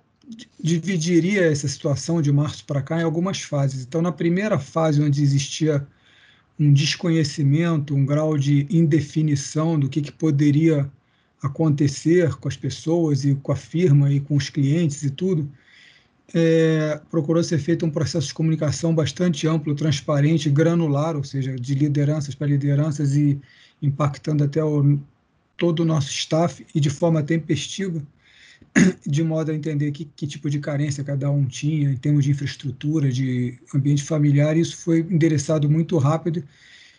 dividiria 0.60 1.52
essa 1.52 1.67
situação 1.67 2.19
de 2.19 2.32
março 2.32 2.65
para 2.65 2.82
cá 2.82 3.00
em 3.00 3.04
algumas 3.04 3.41
fases. 3.41 3.84
Então, 3.84 4.02
na 4.02 4.12
primeira 4.12 4.58
fase, 4.58 5.04
onde 5.04 5.21
existia 5.21 5.86
um 6.62 6.71
desconhecimento, 6.71 7.95
um 7.95 8.06
grau 8.06 8.38
de 8.38 8.67
indefinição 8.69 9.80
do 9.80 9.89
que, 9.89 10.00
que 10.00 10.12
poderia 10.12 10.88
acontecer 11.41 12.36
com 12.36 12.47
as 12.47 12.56
pessoas 12.56 13.26
e 13.26 13.34
com 13.34 13.52
a 13.52 13.56
firma 13.56 14.13
e 14.13 14.19
com 14.19 14.36
os 14.36 14.47
clientes 14.47 15.02
e 15.02 15.10
tudo, 15.10 15.52
é, 16.36 17.02
procurou 17.10 17.43
ser 17.43 17.58
feito 17.58 17.84
um 17.84 17.89
processo 17.89 18.28
de 18.28 18.34
comunicação 18.36 18.93
bastante 18.93 19.47
amplo, 19.47 19.74
transparente, 19.74 20.52
granular, 20.52 21.17
ou 21.17 21.24
seja, 21.24 21.56
de 21.56 21.74
lideranças 21.74 22.36
para 22.36 22.45
lideranças 22.45 23.15
e 23.15 23.41
impactando 23.82 24.43
até 24.43 24.63
o, 24.63 25.00
todo 25.58 25.80
o 25.80 25.86
nosso 25.86 26.12
staff 26.12 26.63
e 26.76 26.80
de 26.80 26.91
forma 26.91 27.24
tempestiva, 27.24 28.04
de 29.05 29.23
modo 29.23 29.51
a 29.51 29.55
entender 29.55 29.91
que, 29.91 30.05
que 30.05 30.25
tipo 30.25 30.49
de 30.49 30.60
carência 30.60 31.03
cada 31.03 31.29
um 31.29 31.45
tinha 31.45 31.91
em 31.91 31.97
termos 31.97 32.23
de 32.23 32.31
infraestrutura, 32.31 33.12
de 33.12 33.57
ambiente 33.73 34.03
familiar. 34.03 34.55
Isso 34.55 34.77
foi 34.77 34.99
endereçado 34.99 35.69
muito 35.69 35.97
rápido 35.97 36.43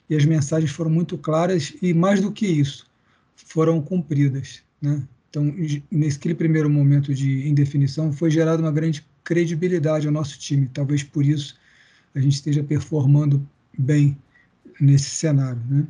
e 0.08 0.16
as 0.16 0.24
mensagens 0.24 0.70
foram 0.70 0.90
muito 0.90 1.16
claras 1.16 1.74
e, 1.80 1.94
mais 1.94 2.20
do 2.20 2.30
que 2.30 2.46
isso, 2.46 2.87
foram 3.35 3.80
cumpridas. 3.80 4.62
Né? 4.80 5.02
Então, 5.30 5.54
nesse 5.90 6.18
primeiro 6.35 6.68
momento 6.68 7.14
de 7.14 7.48
indefinição, 7.48 8.12
foi 8.12 8.30
gerada 8.30 8.62
uma 8.62 8.72
grande 8.72 9.04
credibilidade 9.24 10.06
ao 10.06 10.12
nosso 10.12 10.38
time. 10.38 10.68
Talvez 10.72 11.02
por 11.02 11.24
isso 11.24 11.56
a 12.14 12.20
gente 12.20 12.35
esteja 12.35 12.62
performando 12.62 13.46
bem 13.78 14.18
nesse 14.78 15.11
cenário. 15.11 15.62
Né? 15.68 15.87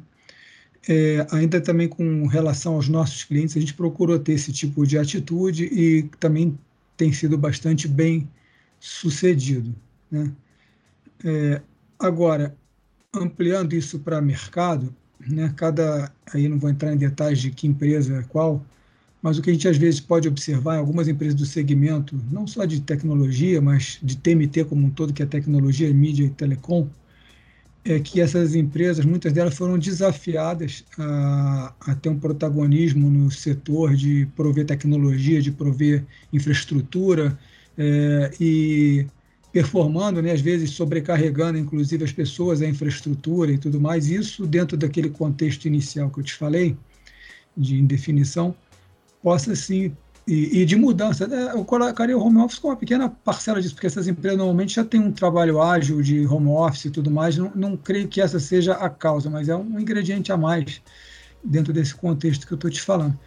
É, 0.88 1.26
ainda 1.30 1.60
também 1.60 1.88
com 1.88 2.26
relação 2.26 2.74
aos 2.74 2.88
nossos 2.88 3.24
clientes, 3.24 3.56
a 3.56 3.60
gente 3.60 3.74
procurou 3.74 4.18
ter 4.18 4.32
esse 4.32 4.52
tipo 4.52 4.86
de 4.86 4.98
atitude 4.98 5.64
e 5.64 6.02
também 6.18 6.58
tem 6.96 7.12
sido 7.12 7.38
bastante 7.38 7.86
bem 7.86 8.28
sucedido. 8.80 9.74
Né? 10.10 10.32
É, 11.24 11.62
agora, 11.98 12.56
ampliando 13.14 13.74
isso 13.74 14.00
para 14.00 14.20
mercado, 14.20 14.94
né, 15.20 15.52
cada, 15.56 16.12
aí 16.32 16.48
não 16.48 16.58
vou 16.58 16.70
entrar 16.70 16.92
em 16.92 16.96
detalhes 16.96 17.40
de 17.40 17.50
que 17.50 17.66
empresa 17.66 18.16
é 18.16 18.22
qual, 18.24 18.64
mas 19.22 19.38
o 19.38 19.42
que 19.42 19.50
a 19.50 19.52
gente 19.52 19.68
às 19.68 19.76
vezes 19.76 20.00
pode 20.00 20.26
observar 20.26 20.76
em 20.76 20.78
algumas 20.78 21.06
empresas 21.06 21.34
do 21.34 21.46
segmento, 21.46 22.20
não 22.30 22.44
só 22.46 22.64
de 22.64 22.80
tecnologia, 22.80 23.60
mas 23.60 23.98
de 24.02 24.16
TMT 24.16 24.64
como 24.64 24.86
um 24.86 24.90
todo, 24.90 25.12
que 25.12 25.22
é 25.22 25.26
tecnologia, 25.26 25.92
mídia 25.94 26.24
e 26.24 26.30
telecom, 26.30 26.88
é 27.84 27.98
que 27.98 28.20
essas 28.20 28.54
empresas, 28.54 29.04
muitas 29.04 29.32
delas 29.32 29.54
foram 29.54 29.78
desafiadas 29.78 30.84
a, 30.98 31.74
a, 31.80 31.94
ter 31.96 32.08
um 32.08 32.18
protagonismo 32.18 33.10
no 33.10 33.30
setor 33.30 33.94
de 33.96 34.26
prover 34.36 34.64
tecnologia, 34.64 35.42
de 35.42 35.50
prover 35.50 36.04
infraestrutura 36.32 37.36
é, 37.76 38.30
e 38.40 39.06
performando, 39.52 40.22
né, 40.22 40.32
às 40.32 40.40
vezes 40.40 40.70
sobrecarregando, 40.70 41.58
inclusive, 41.58 42.04
as 42.04 42.12
pessoas, 42.12 42.62
a 42.62 42.66
infraestrutura 42.66 43.52
e 43.52 43.58
tudo 43.58 43.80
mais. 43.80 44.08
Isso 44.08 44.46
dentro 44.46 44.76
daquele 44.76 45.10
contexto 45.10 45.66
inicial 45.66 46.08
que 46.08 46.20
eu 46.20 46.24
te 46.24 46.34
falei, 46.34 46.76
de 47.56 47.76
indefinição, 47.76 48.54
possa 49.22 49.54
sim 49.54 49.94
e, 50.26 50.60
e, 50.60 50.64
de 50.64 50.76
mudança. 50.76 51.26
Né? 51.26 51.50
Eu 51.52 51.64
colocaria 51.64 52.16
o 52.16 52.22
home 52.22 52.38
office 52.38 52.58
como 52.58 52.72
uma 52.72 52.78
pequena 52.78 53.08
parcela 53.08 53.60
disso, 53.60 53.74
porque 53.74 53.86
essas 53.86 54.06
empresas 54.06 54.38
normalmente 54.38 54.74
já 54.74 54.84
têm 54.84 55.00
um 55.00 55.12
trabalho 55.12 55.60
ágil 55.60 56.00
de 56.02 56.26
home 56.26 56.48
office 56.48 56.86
e 56.86 56.90
tudo 56.90 57.10
mais. 57.10 57.36
Não, 57.36 57.52
não 57.54 57.76
creio 57.76 58.08
que 58.08 58.20
essa 58.20 58.38
seja 58.38 58.74
a 58.74 58.88
causa, 58.88 59.28
mas 59.28 59.48
é 59.48 59.56
um 59.56 59.78
ingrediente 59.78 60.32
a 60.32 60.36
mais 60.36 60.80
dentro 61.42 61.72
desse 61.72 61.94
contexto 61.94 62.46
que 62.46 62.52
eu 62.52 62.56
estou 62.56 62.70
te 62.70 62.80
falando. 62.80 63.18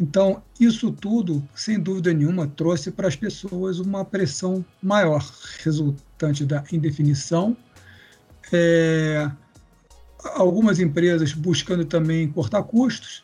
Então, 0.00 0.42
isso 0.58 0.90
tudo, 0.90 1.46
sem 1.54 1.78
dúvida 1.78 2.12
nenhuma, 2.12 2.46
trouxe 2.46 2.90
para 2.90 3.06
as 3.06 3.14
pessoas 3.14 3.78
uma 3.78 4.02
pressão 4.02 4.64
maior, 4.82 5.22
resultante 5.62 6.46
da 6.46 6.64
indefinição. 6.72 7.54
É, 8.50 9.30
algumas 10.34 10.80
empresas 10.80 11.34
buscando 11.34 11.84
também 11.84 12.28
cortar 12.28 12.62
custos, 12.62 13.22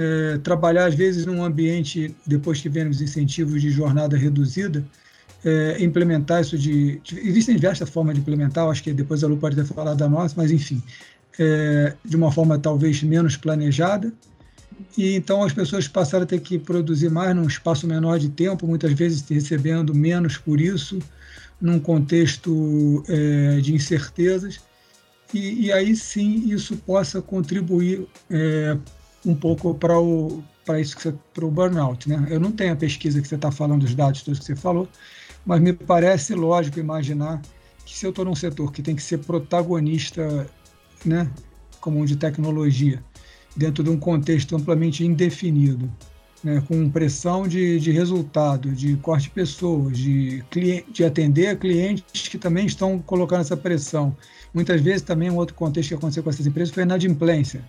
é, 0.00 0.38
trabalhar, 0.38 0.86
às 0.86 0.94
vezes, 0.94 1.26
num 1.26 1.44
ambiente, 1.44 2.16
depois 2.26 2.58
que 2.58 2.70
vem 2.70 2.88
os 2.88 3.02
incentivos 3.02 3.60
de 3.60 3.70
jornada 3.70 4.16
reduzida, 4.16 4.82
é, 5.44 5.76
implementar 5.84 6.40
isso 6.40 6.56
de, 6.56 7.00
Existem 7.12 7.54
diversas 7.54 7.88
formas 7.90 8.14
de 8.14 8.20
implementar, 8.22 8.66
acho 8.66 8.82
que 8.82 8.94
depois 8.94 9.22
a 9.22 9.26
Lu 9.26 9.36
pode 9.36 9.56
ter 9.56 9.64
falado 9.66 9.98
da 9.98 10.08
nossa, 10.08 10.34
mas 10.38 10.50
enfim, 10.50 10.82
é, 11.38 11.94
de 12.02 12.16
uma 12.16 12.32
forma 12.32 12.58
talvez 12.58 13.02
menos 13.02 13.36
planejada. 13.36 14.10
E 14.96 15.14
então 15.14 15.42
as 15.42 15.52
pessoas 15.52 15.86
passaram 15.86 16.24
a 16.24 16.26
ter 16.26 16.40
que 16.40 16.58
produzir 16.58 17.10
mais 17.10 17.36
num 17.36 17.46
espaço 17.46 17.86
menor 17.86 18.18
de 18.18 18.30
tempo, 18.30 18.66
muitas 18.66 18.94
vezes 18.94 19.22
recebendo 19.28 19.94
menos 19.94 20.38
por 20.38 20.58
isso, 20.58 20.98
num 21.60 21.78
contexto 21.78 23.04
é, 23.06 23.60
de 23.60 23.74
incertezas. 23.74 24.60
E, 25.34 25.66
e, 25.66 25.72
aí 25.72 25.94
sim 25.94 26.50
isso 26.50 26.76
possa 26.78 27.20
contribuir 27.20 28.06
é, 28.30 28.76
um 29.24 29.34
pouco 29.34 29.74
para 29.74 29.98
o 29.98 30.42
para 30.64 30.80
isso 30.80 30.96
que 30.96 31.12
para 31.34 31.44
o 31.44 31.50
burnout, 31.50 32.08
né? 32.08 32.26
Eu 32.30 32.38
não 32.38 32.52
tenho 32.52 32.72
a 32.72 32.76
pesquisa 32.76 33.20
que 33.20 33.26
você 33.26 33.34
está 33.34 33.50
falando, 33.50 33.82
os 33.82 33.94
dados 33.94 34.22
todos 34.22 34.38
que 34.38 34.46
você 34.46 34.56
falou, 34.56 34.88
mas 35.44 35.60
me 35.60 35.72
parece 35.72 36.34
lógico 36.34 36.78
imaginar 36.78 37.40
que 37.84 37.96
se 37.96 38.06
eu 38.06 38.10
estou 38.10 38.24
num 38.24 38.34
setor 38.34 38.70
que 38.72 38.82
tem 38.82 38.94
que 38.94 39.02
ser 39.02 39.18
protagonista, 39.18 40.46
né, 41.04 41.28
como 41.80 41.98
um 41.98 42.04
de 42.04 42.16
tecnologia, 42.16 43.02
dentro 43.56 43.82
de 43.82 43.90
um 43.90 43.98
contexto 43.98 44.54
amplamente 44.54 45.04
indefinido, 45.04 45.90
né, 46.42 46.62
com 46.68 46.88
pressão 46.88 47.48
de, 47.48 47.80
de 47.80 47.90
resultado, 47.90 48.70
de 48.70 48.96
corte 48.98 49.24
de 49.24 49.30
pessoas, 49.30 49.98
de, 49.98 50.44
cliente, 50.50 50.90
de 50.92 51.04
atender 51.04 51.48
a 51.48 51.56
clientes 51.56 52.28
que 52.28 52.38
também 52.38 52.66
estão 52.66 52.98
colocando 52.98 53.40
essa 53.40 53.56
pressão. 53.56 54.16
Muitas 54.54 54.80
vezes 54.80 55.02
também 55.02 55.30
um 55.30 55.36
outro 55.36 55.54
contexto 55.54 55.88
que 55.88 55.94
aconteceu 55.94 56.22
com 56.22 56.30
essas 56.30 56.46
empresas 56.46 56.72
foi 56.72 56.82
a 56.82 56.86
inadimplência. 56.86 57.62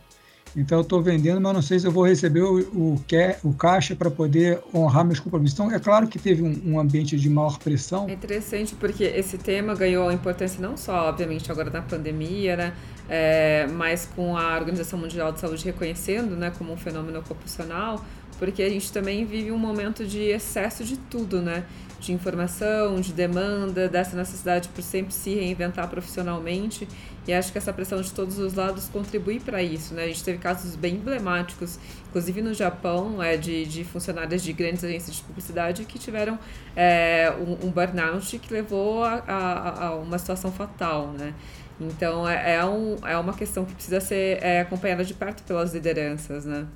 Então 0.56 0.80
eu 0.80 0.82
estou 0.82 1.02
vendendo, 1.02 1.40
mas 1.40 1.54
não 1.54 1.62
sei 1.62 1.80
se 1.80 1.88
eu 1.88 1.92
vou 1.92 2.06
receber 2.06 2.42
o, 2.42 2.60
o, 2.60 3.04
o 3.44 3.54
caixa 3.54 3.96
para 3.96 4.12
poder 4.12 4.60
honrar 4.74 5.06
meus 5.06 5.20
compromissos. 5.20 5.58
Então 5.58 5.72
é 5.72 5.80
claro 5.80 6.08
que 6.08 6.20
teve 6.20 6.42
um, 6.42 6.74
um, 6.74 6.80
ambiente 6.80 7.18
de 7.18 7.30
maior 7.30 7.58
pressão. 7.58 8.10
É 8.10 8.14
interessante 8.14 8.76
porque 8.76 9.04
esse 9.04 9.38
tema 9.38 9.74
ganhou 9.76 10.12
importância 10.12 10.62
não 10.62 10.76
só, 10.76 11.10
obviamente, 11.10 11.52
agora 11.52 11.70
na 11.70 11.82
pandemia, 11.82 12.56
né? 12.56 12.74
É, 13.10 13.68
mas 13.68 14.08
com 14.16 14.38
a 14.38 14.56
Organização 14.56 14.98
Mundial 14.98 15.32
de 15.32 15.40
Saúde 15.40 15.66
reconhecendo, 15.66 16.36
né, 16.36 16.52
como 16.58 16.72
um 16.72 16.78
fenômeno 16.78 17.20
ocupacional, 17.20 18.06
porque 18.40 18.64
a 18.64 18.70
gente 18.70 18.92
também 18.92 19.26
vive 19.26 19.52
um 19.52 19.58
momento 19.58 20.06
de 20.06 20.20
excesso 20.30 20.84
de 20.84 20.98
tudo, 20.98 21.42
né? 21.42 21.66
De 22.02 22.12
informação, 22.12 23.00
de 23.00 23.14
demanda, 23.14 23.88
dessa 23.88 24.18
necessidade 24.18 24.68
por 24.70 24.82
sempre 24.82 25.14
se 25.14 25.36
reinventar 25.36 25.88
profissionalmente. 25.88 26.88
E 27.28 27.32
acho 27.32 27.52
que 27.52 27.58
essa 27.60 27.72
pressão 27.72 28.02
de 28.02 28.12
todos 28.12 28.40
os 28.40 28.56
lados 28.56 28.90
contribui 28.90 29.40
para 29.40 29.62
isso, 29.62 29.94
né? 29.94 30.06
A 30.06 30.08
gente 30.08 30.24
teve 30.24 30.40
casos 30.40 30.76
bem 30.76 30.96
emblemáticos, 30.96 31.78
inclusive 32.10 32.42
no 32.42 32.54
Japão, 32.56 33.22
é, 33.22 33.38
de, 33.38 33.66
de 33.68 33.84
funcionários 33.84 34.42
de 34.42 34.52
grandes 34.52 34.84
agências 34.84 35.18
de 35.18 35.22
publicidade 35.22 35.86
que 35.86 36.00
tiveram 36.00 36.40
é, 36.76 37.32
um, 37.40 37.68
um 37.68 37.72
burnout 37.72 38.40
que 38.40 38.52
levou 38.52 39.04
a, 39.04 39.24
a, 39.28 39.86
a, 39.86 39.96
uma 39.96 40.18
situação 40.18 40.52
fatal, 40.52 41.12
né? 41.12 41.36
Então, 41.80 42.28
é, 42.28 42.56
é, 42.56 42.66
um, 42.66 42.98
é 43.08 43.18
uma 43.18 43.34
questão 43.34 43.64
que 43.64 43.74
precisa 43.74 44.00
ser 44.02 44.42
é, 44.42 44.62
acompanhada 44.62 45.06
de 45.06 45.14
perto 45.14 45.44
pelas 45.44 45.74
lideranças, 45.74 46.46
né? 46.46 46.68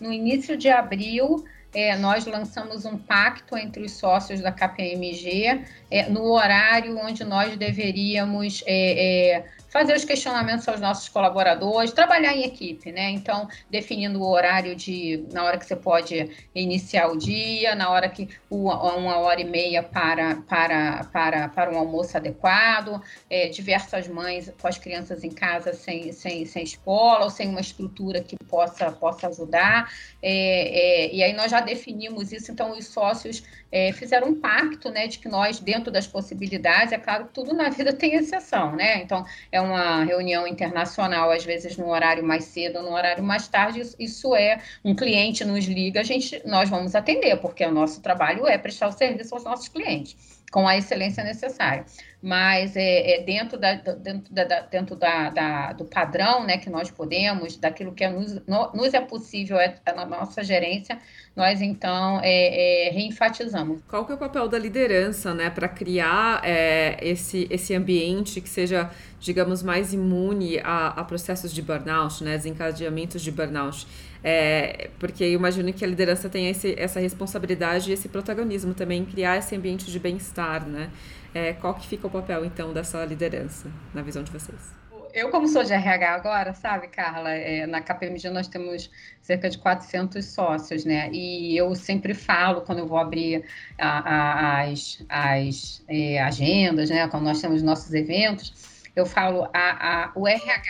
No 0.00 0.12
início 0.12 0.56
de 0.56 0.68
abril, 0.68 1.44
é, 1.72 1.96
nós 1.96 2.26
lançamos 2.26 2.84
um 2.84 2.98
pacto 2.98 3.56
entre 3.56 3.82
os 3.82 3.92
sócios 3.92 4.40
da 4.40 4.50
KPMG 4.50 5.64
é, 5.90 6.08
no 6.08 6.30
horário 6.32 6.96
onde 6.98 7.24
nós 7.24 7.56
deveríamos 7.56 8.62
é, 8.66 9.36
é 9.36 9.60
fazer 9.70 9.94
os 9.94 10.04
questionamentos 10.04 10.68
aos 10.68 10.80
nossos 10.80 11.08
colaboradores, 11.08 11.92
trabalhar 11.92 12.34
em 12.34 12.44
equipe, 12.44 12.90
né? 12.90 13.10
Então, 13.10 13.48
definindo 13.70 14.20
o 14.20 14.28
horário 14.28 14.74
de 14.74 15.24
na 15.32 15.44
hora 15.44 15.56
que 15.56 15.64
você 15.64 15.76
pode 15.76 16.28
iniciar 16.54 17.06
o 17.06 17.16
dia, 17.16 17.74
na 17.74 17.88
hora 17.88 18.08
que 18.08 18.28
uma 18.50 19.18
hora 19.18 19.40
e 19.40 19.44
meia 19.44 19.82
para 19.82 20.36
para 20.42 21.04
para, 21.04 21.48
para 21.48 21.70
um 21.72 21.78
almoço 21.78 22.16
adequado, 22.16 23.00
é, 23.30 23.48
diversas 23.48 24.08
mães 24.08 24.52
com 24.60 24.66
as 24.66 24.76
crianças 24.76 25.22
em 25.22 25.30
casa 25.30 25.72
sem, 25.72 26.12
sem, 26.12 26.44
sem 26.44 26.64
escola 26.64 27.24
ou 27.24 27.30
sem 27.30 27.48
uma 27.48 27.60
estrutura 27.60 28.20
que 28.20 28.36
possa 28.48 28.90
possa 28.90 29.28
ajudar. 29.28 29.92
É, 30.20 31.06
é, 31.06 31.14
e 31.14 31.22
aí 31.22 31.32
nós 31.32 31.50
já 31.50 31.60
definimos 31.60 32.32
isso, 32.32 32.50
então 32.50 32.76
os 32.76 32.86
sócios 32.86 33.44
é, 33.72 33.92
fizeram 33.92 34.28
um 34.28 34.40
pacto, 34.40 34.90
né, 34.90 35.06
de 35.06 35.18
que 35.18 35.28
nós, 35.28 35.60
dentro 35.60 35.90
das 35.90 36.06
possibilidades, 36.06 36.92
é 36.92 36.98
claro 36.98 37.26
que 37.26 37.34
tudo 37.34 37.54
na 37.54 37.68
vida 37.68 37.92
tem 37.94 38.14
exceção, 38.14 38.74
né? 38.74 39.02
Então, 39.02 39.24
é 39.50 39.60
uma 39.60 40.04
reunião 40.04 40.46
internacional, 40.46 41.30
às 41.30 41.44
vezes 41.44 41.76
no 41.76 41.88
horário 41.88 42.24
mais 42.24 42.44
cedo 42.44 42.82
no 42.82 42.92
horário 42.92 43.22
mais 43.22 43.48
tarde, 43.48 43.82
isso 43.98 44.34
é, 44.34 44.60
um 44.84 44.94
cliente 44.94 45.44
nos 45.44 45.64
liga, 45.64 46.00
a 46.00 46.04
gente, 46.04 46.40
nós 46.46 46.68
vamos 46.68 46.94
atender, 46.94 47.36
porque 47.40 47.64
o 47.64 47.72
nosso 47.72 48.00
trabalho 48.00 48.46
é 48.46 48.58
prestar 48.58 48.88
o 48.88 48.92
serviço 48.92 49.34
aos 49.34 49.44
nossos 49.44 49.68
clientes 49.68 50.39
com 50.50 50.66
a 50.66 50.76
excelência 50.76 51.22
necessária. 51.22 51.84
Mas 52.22 52.76
é, 52.76 53.20
é 53.20 53.22
dentro, 53.22 53.58
da, 53.58 53.74
dentro, 53.74 54.34
da, 54.34 54.60
dentro 54.60 54.96
da, 54.96 55.30
da, 55.30 55.72
do 55.72 55.86
padrão 55.86 56.44
né, 56.44 56.58
que 56.58 56.68
nós 56.68 56.90
podemos, 56.90 57.56
daquilo 57.56 57.92
que 57.92 58.04
é 58.04 58.10
nos, 58.10 58.34
no, 58.46 58.72
nos 58.74 58.92
é 58.92 59.00
possível 59.00 59.58
é, 59.58 59.76
é, 59.86 59.92
na 59.94 60.04
nossa 60.04 60.42
gerência, 60.44 60.98
nós 61.34 61.62
então 61.62 62.20
é, 62.22 62.88
é, 62.88 62.90
reenfatizamos. 62.90 63.80
Qual 63.88 64.04
que 64.04 64.12
é 64.12 64.14
o 64.14 64.18
papel 64.18 64.48
da 64.48 64.58
liderança 64.58 65.32
né, 65.32 65.48
para 65.48 65.68
criar 65.68 66.42
é, 66.44 66.98
esse, 67.00 67.46
esse 67.48 67.74
ambiente 67.74 68.40
que 68.42 68.48
seja, 68.48 68.90
digamos, 69.18 69.62
mais 69.62 69.94
imune 69.94 70.58
a, 70.58 70.88
a 70.88 71.04
processos 71.04 71.54
de 71.54 71.62
burnout, 71.62 72.22
né, 72.22 72.36
desencadeamentos 72.36 73.22
de 73.22 73.30
burnout? 73.30 73.86
É, 74.22 74.90
porque 74.98 75.24
eu 75.24 75.32
imagino 75.32 75.72
que 75.72 75.84
a 75.84 75.88
liderança 75.88 76.28
tem 76.28 76.48
esse, 76.48 76.74
essa 76.78 77.00
responsabilidade 77.00 77.90
e 77.90 77.94
esse 77.94 78.08
protagonismo 78.08 78.74
também 78.74 79.04
criar 79.04 79.38
esse 79.38 79.54
ambiente 79.56 79.90
de 79.90 79.98
bem-estar, 79.98 80.66
né? 80.66 80.90
É, 81.34 81.52
qual 81.54 81.74
que 81.74 81.86
fica 81.86 82.06
o 82.06 82.10
papel, 82.10 82.44
então, 82.44 82.72
dessa 82.72 83.04
liderança, 83.04 83.70
na 83.94 84.02
visão 84.02 84.22
de 84.22 84.30
vocês? 84.30 84.80
Eu, 85.12 85.30
como 85.30 85.48
sou 85.48 85.64
de 85.64 85.72
RH 85.72 86.14
agora, 86.14 86.54
sabe, 86.54 86.86
Carla, 86.88 87.30
é, 87.30 87.66
na 87.66 87.80
KPMG 87.80 88.30
nós 88.30 88.46
temos 88.46 88.90
cerca 89.20 89.50
de 89.50 89.58
400 89.58 90.24
sócios, 90.24 90.84
né? 90.84 91.10
E 91.12 91.56
eu 91.56 91.74
sempre 91.74 92.14
falo, 92.14 92.60
quando 92.60 92.80
eu 92.80 92.86
vou 92.86 92.98
abrir 92.98 93.44
a, 93.78 93.98
a, 93.98 94.62
as, 94.62 95.04
as 95.08 95.84
é, 95.88 96.20
agendas, 96.20 96.90
né? 96.90 97.08
Quando 97.08 97.24
nós 97.24 97.40
temos 97.40 97.62
nossos 97.62 97.92
eventos, 97.92 98.52
eu 98.94 99.04
falo, 99.06 99.48
a, 99.52 100.12
o 100.14 100.28
RH 100.28 100.62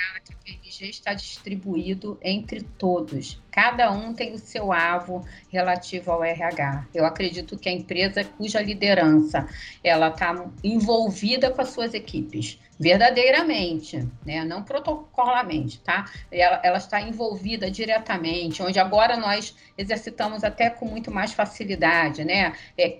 KPMG 0.50 0.90
está 0.90 1.14
distribuído 1.14 2.18
entre 2.22 2.62
todos. 2.62 3.40
Cada 3.50 3.90
um 3.90 4.12
tem 4.12 4.32
o 4.32 4.38
seu 4.38 4.72
avo 4.72 5.24
relativo 5.48 6.10
ao 6.10 6.24
RH. 6.24 6.86
Eu 6.94 7.04
acredito 7.04 7.58
que 7.58 7.68
a 7.68 7.72
empresa 7.72 8.24
cuja 8.24 8.60
liderança 8.60 9.48
ela 9.82 10.08
está 10.08 10.50
envolvida 10.64 11.50
com 11.50 11.60
as 11.60 11.68
suas 11.68 11.94
equipes, 11.94 12.58
verdadeiramente, 12.78 14.08
né? 14.24 14.44
não 14.44 14.62
protocolamente, 14.62 15.80
tá? 15.80 16.10
Ela, 16.30 16.60
ela, 16.64 16.78
está 16.78 17.00
envolvida 17.00 17.70
diretamente, 17.70 18.62
onde 18.62 18.78
agora 18.78 19.16
nós 19.16 19.54
exercitamos 19.76 20.42
até 20.44 20.70
com 20.70 20.86
muito 20.86 21.10
mais 21.10 21.32
facilidade, 21.32 22.24
né? 22.24 22.54
É, 22.76 22.98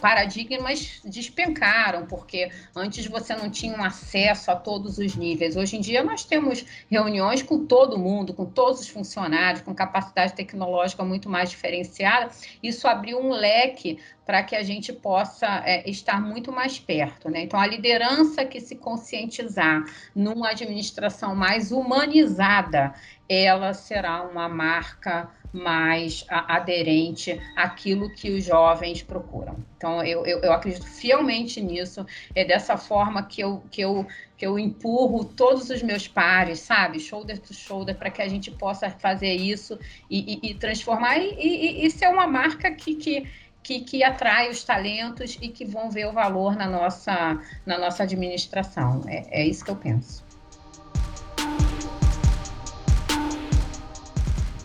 paradigmas 0.00 1.00
despencaram, 1.04 2.06
porque 2.06 2.50
antes 2.74 3.06
você 3.06 3.34
não 3.34 3.50
tinha 3.50 3.76
um 3.76 3.82
acesso 3.82 4.50
a 4.50 4.56
todos 4.56 4.98
os 4.98 5.16
níveis. 5.16 5.56
Hoje 5.56 5.76
em 5.76 5.80
dia 5.80 6.02
nós 6.02 6.24
temos 6.24 6.64
reuniões 6.90 7.42
com 7.42 7.66
todo 7.66 7.98
mundo, 7.98 8.32
com 8.34 8.46
todos 8.46 8.80
os 8.80 8.88
funcionários, 8.88 9.62
com 9.62 9.74
capacidade 9.74 10.34
tecnológica 10.34 11.04
muito 11.04 11.28
mais 11.28 11.50
diferenciada. 11.50 12.30
Isso 12.62 12.86
abriu 12.88 13.18
um 13.18 13.30
leque 13.30 13.98
para 14.30 14.44
que 14.44 14.54
a 14.54 14.62
gente 14.62 14.92
possa 14.92 15.62
é, 15.66 15.90
estar 15.90 16.20
muito 16.20 16.52
mais 16.52 16.78
perto. 16.78 17.28
Né? 17.28 17.42
Então, 17.42 17.58
a 17.58 17.66
liderança 17.66 18.44
que 18.44 18.60
se 18.60 18.76
conscientizar 18.76 19.82
numa 20.14 20.50
administração 20.50 21.34
mais 21.34 21.72
humanizada, 21.72 22.94
ela 23.28 23.74
será 23.74 24.22
uma 24.22 24.48
marca 24.48 25.28
mais 25.52 26.24
aderente 26.28 27.40
àquilo 27.56 28.10
que 28.10 28.30
os 28.30 28.44
jovens 28.44 29.02
procuram. 29.02 29.56
Então, 29.76 30.02
eu, 30.04 30.26
eu, 30.26 30.38
eu, 30.40 30.52
acredito 30.52 30.86
fielmente 30.86 31.60
nisso. 31.60 32.06
É 32.34 32.44
dessa 32.44 32.76
forma 32.76 33.22
que 33.22 33.40
eu, 33.40 33.62
que 33.70 33.80
eu, 33.80 34.06
que 34.36 34.46
eu 34.46 34.58
empurro 34.58 35.24
todos 35.24 35.70
os 35.70 35.82
meus 35.82 36.06
pares, 36.06 36.60
sabe? 36.60 37.00
Shoulder 37.00 37.38
to 37.38 37.54
shoulder, 37.54 37.96
para 37.96 38.10
que 38.10 38.22
a 38.22 38.28
gente 38.28 38.50
possa 38.50 38.90
fazer 38.90 39.34
isso 39.34 39.78
e, 40.08 40.38
e, 40.42 40.50
e 40.50 40.54
transformar 40.54 41.18
e, 41.18 41.84
e, 41.84 41.90
ser 41.90 42.08
uma 42.08 42.26
marca 42.26 42.70
que, 42.70 42.94
que, 42.94 43.26
que, 43.62 43.80
que 43.80 44.04
atrai 44.04 44.50
os 44.50 44.62
talentos 44.62 45.38
e 45.40 45.48
que 45.48 45.64
vão 45.64 45.90
ver 45.90 46.06
o 46.06 46.12
valor 46.12 46.56
na 46.56 46.68
nossa, 46.68 47.40
na 47.64 47.78
nossa 47.78 48.02
administração. 48.02 49.02
É, 49.08 49.42
é 49.42 49.46
isso 49.46 49.64
que 49.64 49.70
eu 49.70 49.76
penso. 49.76 50.29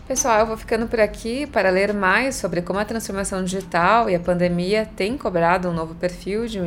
Pessoal, 0.06 0.38
eu 0.38 0.46
vou 0.46 0.56
ficando 0.56 0.86
por 0.86 1.00
aqui 1.00 1.48
para 1.48 1.68
ler 1.68 1.92
mais 1.92 2.36
sobre 2.36 2.62
como 2.62 2.78
a 2.78 2.84
transformação 2.84 3.42
digital 3.42 4.08
e 4.08 4.14
a 4.14 4.20
pandemia 4.20 4.88
têm 4.94 5.18
cobrado 5.18 5.68
um 5.68 5.72
novo 5.72 5.96
perfil 5.96 6.46
de, 6.46 6.60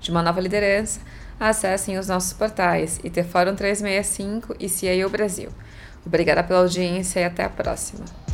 de 0.00 0.10
uma 0.10 0.22
nova 0.22 0.40
liderança. 0.40 0.98
Acessem 1.38 1.98
os 1.98 2.08
nossos 2.08 2.32
portais 2.32 2.98
IT 3.04 3.22
Fórum 3.24 3.54
365 3.54 4.56
e 4.58 4.66
CIO 4.66 5.10
Brasil. 5.10 5.50
Obrigada 6.06 6.42
pela 6.42 6.60
audiência 6.60 7.20
e 7.20 7.24
até 7.24 7.44
a 7.44 7.50
próxima. 7.50 8.25